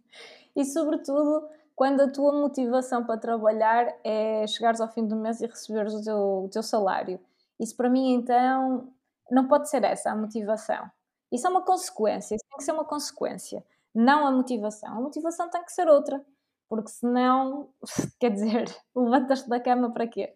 [0.56, 5.46] E sobretudo quando a tua motivação para trabalhar é chegares ao fim do mês e
[5.46, 7.20] receberes o teu, o teu salário.
[7.60, 8.92] Isso para mim então
[9.30, 10.90] não pode ser essa a motivação.
[11.30, 13.64] Isso é uma consequência, isso tem que ser uma consequência,
[13.94, 14.90] não a motivação.
[14.98, 16.24] A motivação tem que ser outra,
[16.68, 17.68] porque senão,
[18.18, 18.64] quer dizer,
[18.96, 20.34] levantas-te da cama para quê?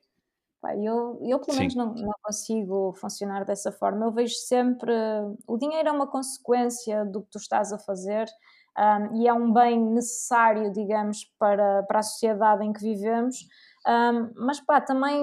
[0.70, 4.06] Eu, eu pelo menos não, não, consigo funcionar dessa forma.
[4.06, 4.92] Eu vejo sempre
[5.46, 8.26] o dinheiro é uma consequência do que tu estás a fazer
[8.78, 13.36] um, e é um bem necessário, digamos, para, para a sociedade em que vivemos.
[13.86, 15.22] Um, mas pá, também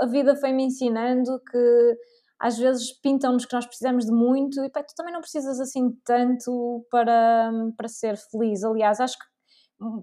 [0.00, 1.98] a vida foi-me ensinando que
[2.38, 5.90] às vezes pintam-nos que nós precisamos de muito e pá, tu também não precisas assim
[6.04, 8.62] tanto para, para ser feliz.
[8.62, 9.24] Aliás, acho que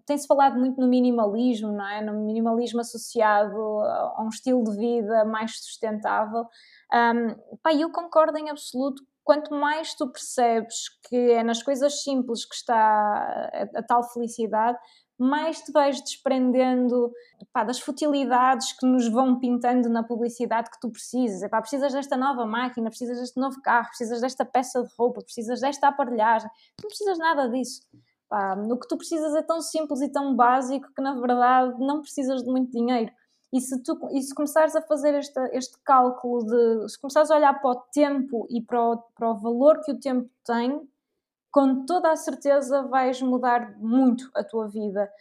[0.06, 2.02] tem-se falado muito no minimalismo, não é?
[2.02, 6.46] No minimalismo associado a um estilo de vida mais sustentável.
[6.94, 9.04] Um, pá, eu concordo em absoluto.
[9.24, 14.78] Quanto mais tu percebes que é nas coisas simples que está a, a tal felicidade,
[15.22, 17.12] mais te vais desprendendo
[17.54, 21.44] pá, das futilidades que nos vão pintando na publicidade que tu precisas.
[21.44, 25.62] Epá, precisas desta nova máquina, precisas deste novo carro, precisas desta peça de roupa, precisas
[25.62, 26.50] desta aparelhagem.
[26.82, 27.82] Não precisas nada disso.
[28.32, 32.00] Pá, o que tu precisas é tão simples e tão básico que, na verdade, não
[32.00, 33.12] precisas de muito dinheiro.
[33.52, 36.90] E se, tu, e se começares a fazer este, este cálculo de.
[36.90, 40.00] Se começares a olhar para o tempo e para o, para o valor que o
[40.00, 40.82] tempo tem,
[41.52, 45.12] com toda a certeza vais mudar muito a tua vida,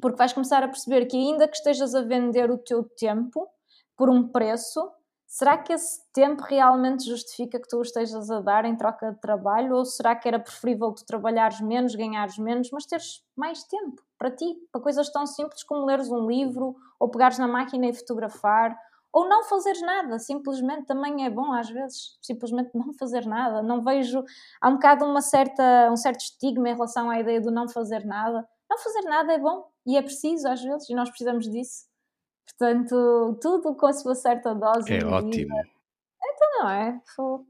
[0.00, 3.48] porque vais começar a perceber que, ainda que estejas a vender o teu tempo
[3.96, 4.92] por um preço,
[5.30, 9.20] será que esse tempo realmente justifica que tu o estejas a dar em troca de
[9.20, 9.76] trabalho?
[9.76, 14.32] Ou será que era preferível tu trabalhares menos, ganhares menos, mas teres mais tempo para
[14.32, 18.76] ti, para coisas tão simples como leres um livro, ou pegares na máquina e fotografar,
[19.12, 23.62] ou não fazeres nada, simplesmente também é bom às vezes, simplesmente não fazer nada.
[23.62, 24.24] Não vejo,
[24.60, 28.04] há um bocado uma certa, um certo estigma em relação à ideia do não fazer
[28.04, 28.48] nada.
[28.68, 31.89] Não fazer nada é bom e é preciso às vezes e nós precisamos disso.
[32.58, 34.92] Portanto, tudo com a sua certa dose.
[34.92, 35.56] É ótimo.
[35.56, 35.68] Vida.
[36.22, 37.00] Então não é?
[37.14, 37.40] Foi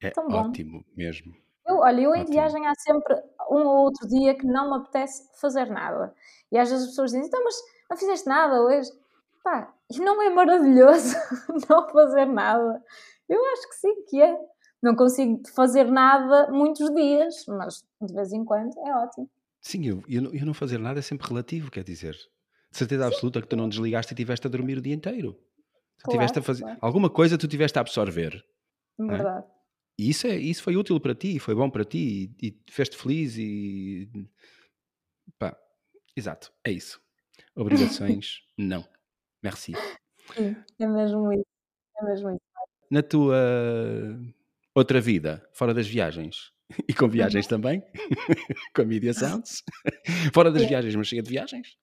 [0.00, 0.48] é tão bom.
[0.48, 1.34] ótimo mesmo.
[1.66, 2.32] Eu, olha, eu em ótimo.
[2.32, 3.14] viagem há sempre
[3.50, 6.14] um ou outro dia que não me apetece fazer nada.
[6.50, 7.56] E às vezes as pessoas dizem, então, mas
[7.90, 8.90] não fizeste nada hoje?
[9.42, 11.16] Pá, e não é maravilhoso
[11.68, 12.82] não fazer nada?
[13.28, 14.36] Eu acho que sim, que é.
[14.82, 19.28] Não consigo fazer nada muitos dias, mas de vez em quando é ótimo.
[19.60, 22.16] Sim, eu, eu, eu não fazer nada é sempre relativo, quer dizer.
[22.70, 25.32] De certeza absoluta que tu não desligaste e estiveste a dormir o dia inteiro.
[25.98, 26.78] Tu claro, tiveste a fazer claro.
[26.82, 28.44] alguma coisa tu tiveste a absorver.
[28.98, 29.04] É?
[29.04, 29.46] Verdade.
[29.46, 29.56] É?
[29.98, 32.96] E isso, é, isso foi útil para ti, foi bom para ti e, e fez-te
[32.98, 34.08] feliz e
[35.38, 35.56] pá,
[36.14, 37.00] exato, é isso.
[37.54, 38.86] Obrigações, não.
[39.42, 39.72] Merci.
[40.34, 41.46] Sim, é mesmo isso.
[41.98, 42.40] É mesmo isso.
[42.90, 43.38] Na tua
[44.74, 46.52] outra vida, fora das viagens,
[46.88, 47.50] e com viagens uhum.
[47.50, 47.82] também,
[48.74, 49.62] com a Media Sounds,
[50.34, 51.76] fora das viagens, mas cheia de viagens,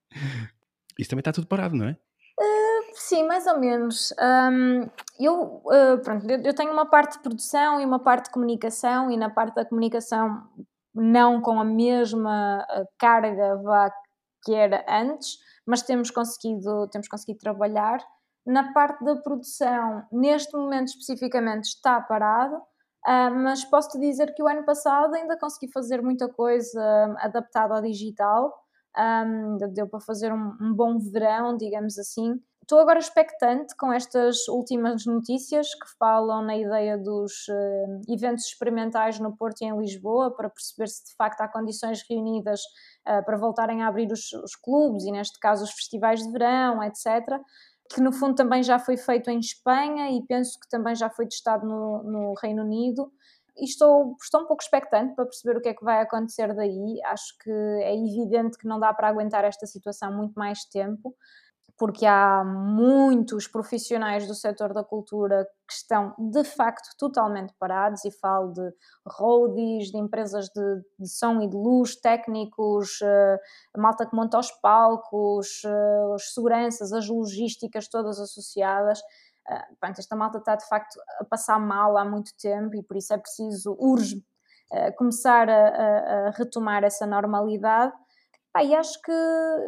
[0.97, 1.91] isso também está tudo parado, não é?
[2.39, 4.13] Uh, sim, mais ou menos.
[4.19, 4.89] Um,
[5.19, 9.17] eu, uh, pronto, eu tenho uma parte de produção e uma parte de comunicação, e
[9.17, 10.47] na parte da comunicação
[10.93, 12.65] não com a mesma
[12.99, 13.91] carga vá,
[14.43, 17.99] que era antes, mas temos conseguido, temos conseguido trabalhar.
[18.45, 24.47] Na parte da produção, neste momento especificamente, está parado, uh, mas posso-te dizer que o
[24.47, 28.53] ano passado ainda consegui fazer muita coisa adaptada ao digital.
[28.97, 32.39] Um, deu para fazer um, um bom verão, digamos assim.
[32.63, 39.19] Estou agora expectante com estas últimas notícias que falam na ideia dos uh, eventos experimentais
[39.19, 42.61] no Porto e em Lisboa para perceber se de facto há condições reunidas
[43.05, 46.81] uh, para voltarem a abrir os, os, clubes e, neste caso, os festivais de verão,
[46.81, 47.37] etc.
[47.93, 51.27] Que no fundo também já foi feito em Espanha e penso que também já foi
[51.27, 53.11] testado no, no Reino Unido
[53.55, 56.99] e estou, estou um pouco expectante para perceber o que é que vai acontecer daí.
[57.05, 61.15] Acho que é evidente que não dá para aguentar esta situação muito mais tempo,
[61.77, 68.11] porque há muitos profissionais do setor da cultura que estão de facto totalmente parados, e
[68.11, 68.71] falo de
[69.07, 74.51] roadies, de empresas de, de som e de luz, técnicos, uh, malta que monta os
[74.51, 79.01] palcos, uh, as seguranças, as logísticas todas associadas
[79.49, 82.95] Uh, pronto, esta malta está de facto a passar mal há muito tempo e por
[82.95, 84.23] isso é preciso, urge,
[84.71, 87.93] uh, começar a, a, a, retomar essa normalidade.
[88.55, 89.11] Ah, e acho que,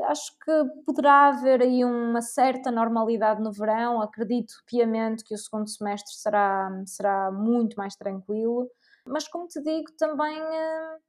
[0.07, 4.01] acho que poderá haver aí uma certa normalidade no verão.
[4.01, 8.69] Acredito piamente que o segundo semestre será, será muito mais tranquilo.
[9.07, 10.99] Mas, como te digo, também uh,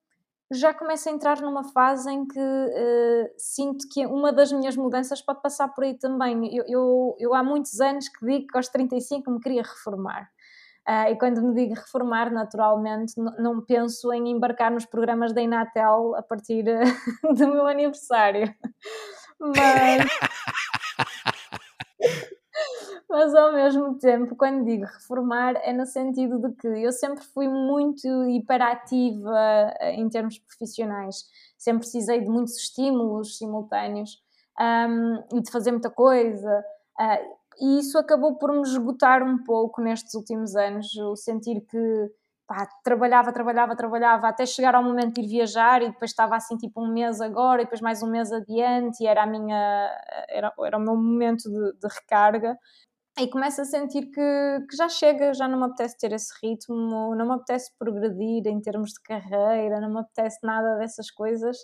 [0.53, 5.21] já começo a entrar numa fase em que uh, sinto que uma das minhas mudanças
[5.21, 6.55] pode passar por aí também.
[6.55, 10.31] Eu, eu, eu há muitos anos que digo que aos 35 me queria reformar.
[10.89, 16.15] Uh, e quando me digo reformar, naturalmente, não penso em embarcar nos programas da Inatel
[16.15, 16.63] a partir
[17.37, 18.55] do meu aniversário.
[19.41, 20.07] Mas.
[23.17, 27.49] Mas ao mesmo tempo, quando digo reformar, é no sentido de que eu sempre fui
[27.49, 31.25] muito hiperativa eh, em termos profissionais,
[31.57, 34.23] sempre precisei de muitos estímulos simultâneos
[34.61, 36.63] um, e de fazer muita coisa.
[37.01, 42.11] Uh, e isso acabou por me esgotar um pouco nestes últimos anos, o sentir que
[42.47, 46.57] pá, trabalhava, trabalhava, trabalhava até chegar ao momento de ir viajar e depois estava assim
[46.57, 49.91] tipo um mês agora e depois mais um mês adiante e era a minha
[50.29, 52.59] era, era o meu momento de, de recarga
[53.19, 57.15] e começo a sentir que, que, já chega, já não me apetece ter esse ritmo,
[57.15, 61.57] não me apetece progredir em termos de carreira, não me apetece nada dessas coisas.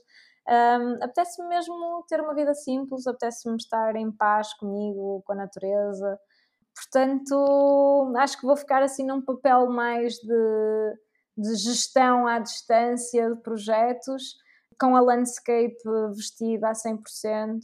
[0.48, 6.18] Um, apetece-me mesmo ter uma vida simples, apetece-me estar em paz comigo, com a natureza.
[6.74, 10.94] Portanto, acho que vou ficar assim num papel mais de,
[11.36, 14.36] de gestão à distância de projetos
[14.80, 15.76] com a landscape
[16.14, 17.60] vestida a 100%,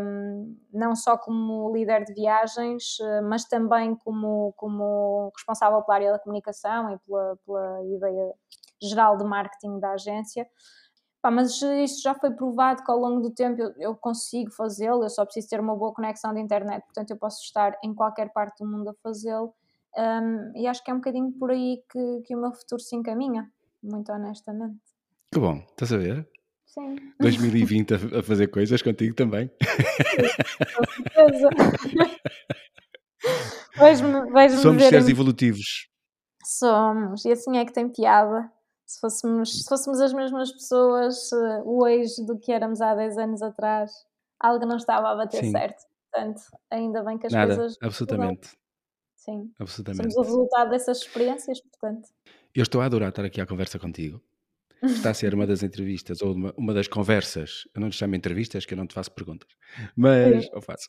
[0.00, 6.12] um, não só como líder de viagens, eh, mas também como, como responsável pela área
[6.12, 8.34] da comunicação e pela, pela ideia
[8.82, 10.46] geral de marketing da agência.
[11.22, 15.08] Mas isso já foi provado que ao longo do tempo eu, eu consigo fazê-lo, eu
[15.10, 18.62] só preciso ter uma boa conexão de internet, portanto eu posso estar em qualquer parte
[18.62, 19.54] do mundo a fazê-lo.
[19.96, 22.94] Um, e acho que é um bocadinho por aí que, que o meu futuro se
[22.94, 23.50] encaminha,
[23.82, 24.93] muito honestamente.
[25.34, 26.28] Que bom, estás a ver?
[26.64, 26.94] Sim.
[27.18, 29.50] 2020 a, a fazer coisas contigo também.
[30.76, 31.50] com certeza.
[33.76, 35.10] Vejo-me Somos seres em...
[35.10, 35.88] evolutivos.
[36.44, 38.48] Somos, e assim é que tem piada.
[38.86, 43.42] Se fôssemos, se fôssemos as mesmas pessoas uh, hoje do que éramos há 10 anos
[43.42, 43.90] atrás,
[44.38, 45.50] algo não estava a bater Sim.
[45.50, 45.82] certo.
[46.12, 47.76] Portanto, ainda bem que as Nada, coisas.
[47.82, 48.50] Absolutamente.
[49.16, 49.50] Sim.
[49.58, 50.12] Absolutamente.
[50.12, 52.08] Somos o resultado dessas experiências, portanto.
[52.54, 54.22] Eu estou a adorar estar aqui à conversa contigo
[54.82, 57.68] está a ser uma das entrevistas ou uma, uma das conversas.
[57.74, 59.48] Eu não te chamo entrevistas, que eu não te faço perguntas,
[59.96, 60.88] mas eu faço.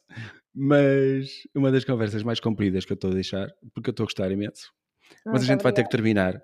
[0.54, 4.08] Mas uma das conversas mais compridas que eu estou a deixar, porque eu estou a
[4.08, 4.72] gostar imenso.
[5.26, 6.42] Mas a gente vai ter que terminar.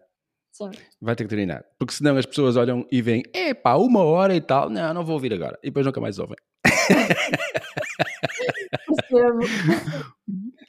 [0.52, 0.70] Sim.
[1.00, 1.64] Vai ter que terminar.
[1.80, 4.70] Porque senão as pessoas olham e veem, epá, uma hora e tal.
[4.70, 5.58] Não, não vou ouvir agora.
[5.64, 6.36] E depois nunca mais ouvem.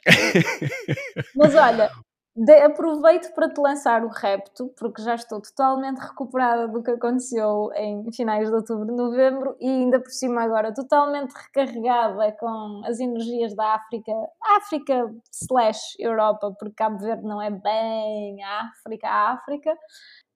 [1.34, 1.90] Mas olha,
[2.34, 7.70] de, aproveito para te lançar o repto, porque já estou totalmente recuperada do que aconteceu
[7.74, 13.54] em finais de outubro, novembro e ainda por cima agora totalmente recarregada com as energias
[13.54, 14.12] da África,
[14.56, 19.76] África slash Europa, porque Cabo Verde não é bem África, África,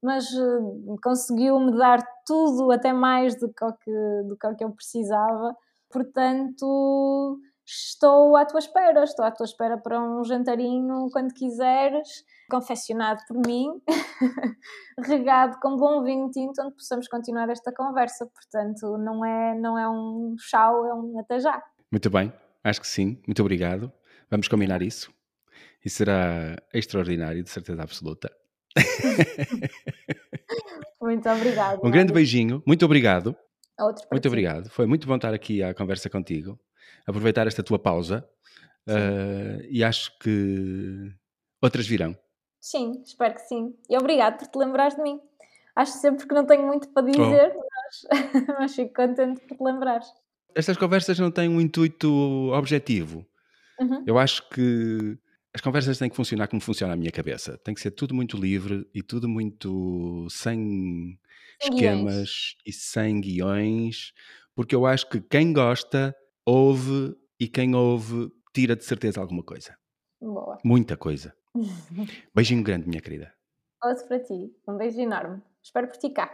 [0.02, 5.56] mas uh, conseguiu-me dar tudo, até mais do que, que, do que eu precisava.
[5.90, 13.20] Portanto, estou à tua espera, estou à tua espera para um jantarinho quando quiseres, confeccionado
[13.26, 13.68] por mim,
[15.04, 18.26] regado com bom vinho tinto, onde possamos continuar esta conversa.
[18.26, 21.60] Portanto, não é, não é um chau, é um até já.
[21.90, 23.92] Muito bem, acho que sim, muito obrigado.
[24.30, 25.12] Vamos combinar isso.
[25.84, 28.30] E será extraordinário, de certeza absoluta.
[31.00, 31.80] muito obrigado.
[31.84, 33.36] Um grande beijinho, muito obrigado.
[33.78, 34.70] Outro muito obrigado.
[34.70, 36.58] Foi muito bom estar aqui à conversa contigo.
[37.06, 38.28] Aproveitar esta tua pausa.
[38.88, 41.12] Uh, e acho que
[41.60, 42.16] outras virão.
[42.60, 43.74] Sim, espero que sim.
[43.88, 45.20] E obrigado por te lembrares de mim.
[45.74, 47.60] Acho sempre que não tenho muito para dizer, oh.
[47.60, 50.06] mas, mas fico contente por te lembrares.
[50.54, 52.08] Estas conversas não têm um intuito
[52.52, 53.26] objetivo.
[53.78, 54.04] Uhum.
[54.06, 55.18] Eu acho que
[55.52, 57.58] as conversas têm que funcionar como funciona a minha cabeça.
[57.58, 61.18] Tem que ser tudo muito livre e tudo muito sem,
[61.60, 62.56] sem esquemas guiões.
[62.66, 64.12] e sem guiões,
[64.54, 66.16] porque eu acho que quem gosta
[66.46, 69.76] ouve e quem ouve tira de certeza alguma coisa.
[70.20, 70.58] Boa.
[70.64, 71.34] Muita coisa.
[72.34, 73.32] Beijinho grande, minha querida.
[73.84, 74.54] Outro para ti.
[74.66, 75.42] Um beijo enorme.
[75.62, 76.30] Espero por ti cá.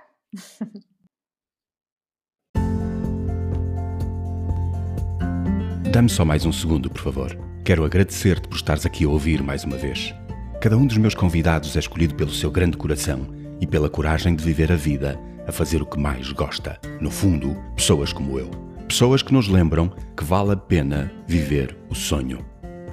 [5.93, 7.37] Dá-me só mais um segundo, por favor.
[7.65, 10.15] Quero agradecer-te por estares aqui a ouvir mais uma vez.
[10.61, 13.27] Cada um dos meus convidados é escolhido pelo seu grande coração
[13.61, 16.81] e pela coragem de viver a vida a fazer o que mais gosta.
[17.01, 18.72] No fundo, pessoas como eu.
[18.93, 22.45] Pessoas que nos lembram que vale a pena viver o sonho.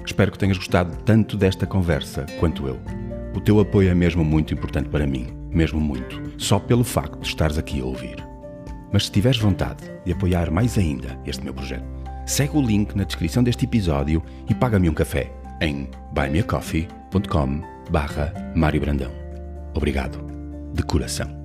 [0.02, 2.80] Espero que tenhas gostado tanto desta conversa quanto eu.
[3.36, 7.26] O teu apoio é mesmo muito importante para mim, mesmo muito, só pelo facto de
[7.26, 8.16] estares aqui a ouvir.
[8.90, 11.84] Mas se tiveres vontade de apoiar mais ainda este meu projeto,
[12.24, 15.30] segue o link na descrição deste episódio e paga-me um café
[15.60, 19.12] em buymeacoffee.com barra Mário Brandão.
[19.74, 20.18] Obrigado,
[20.72, 21.39] de coração.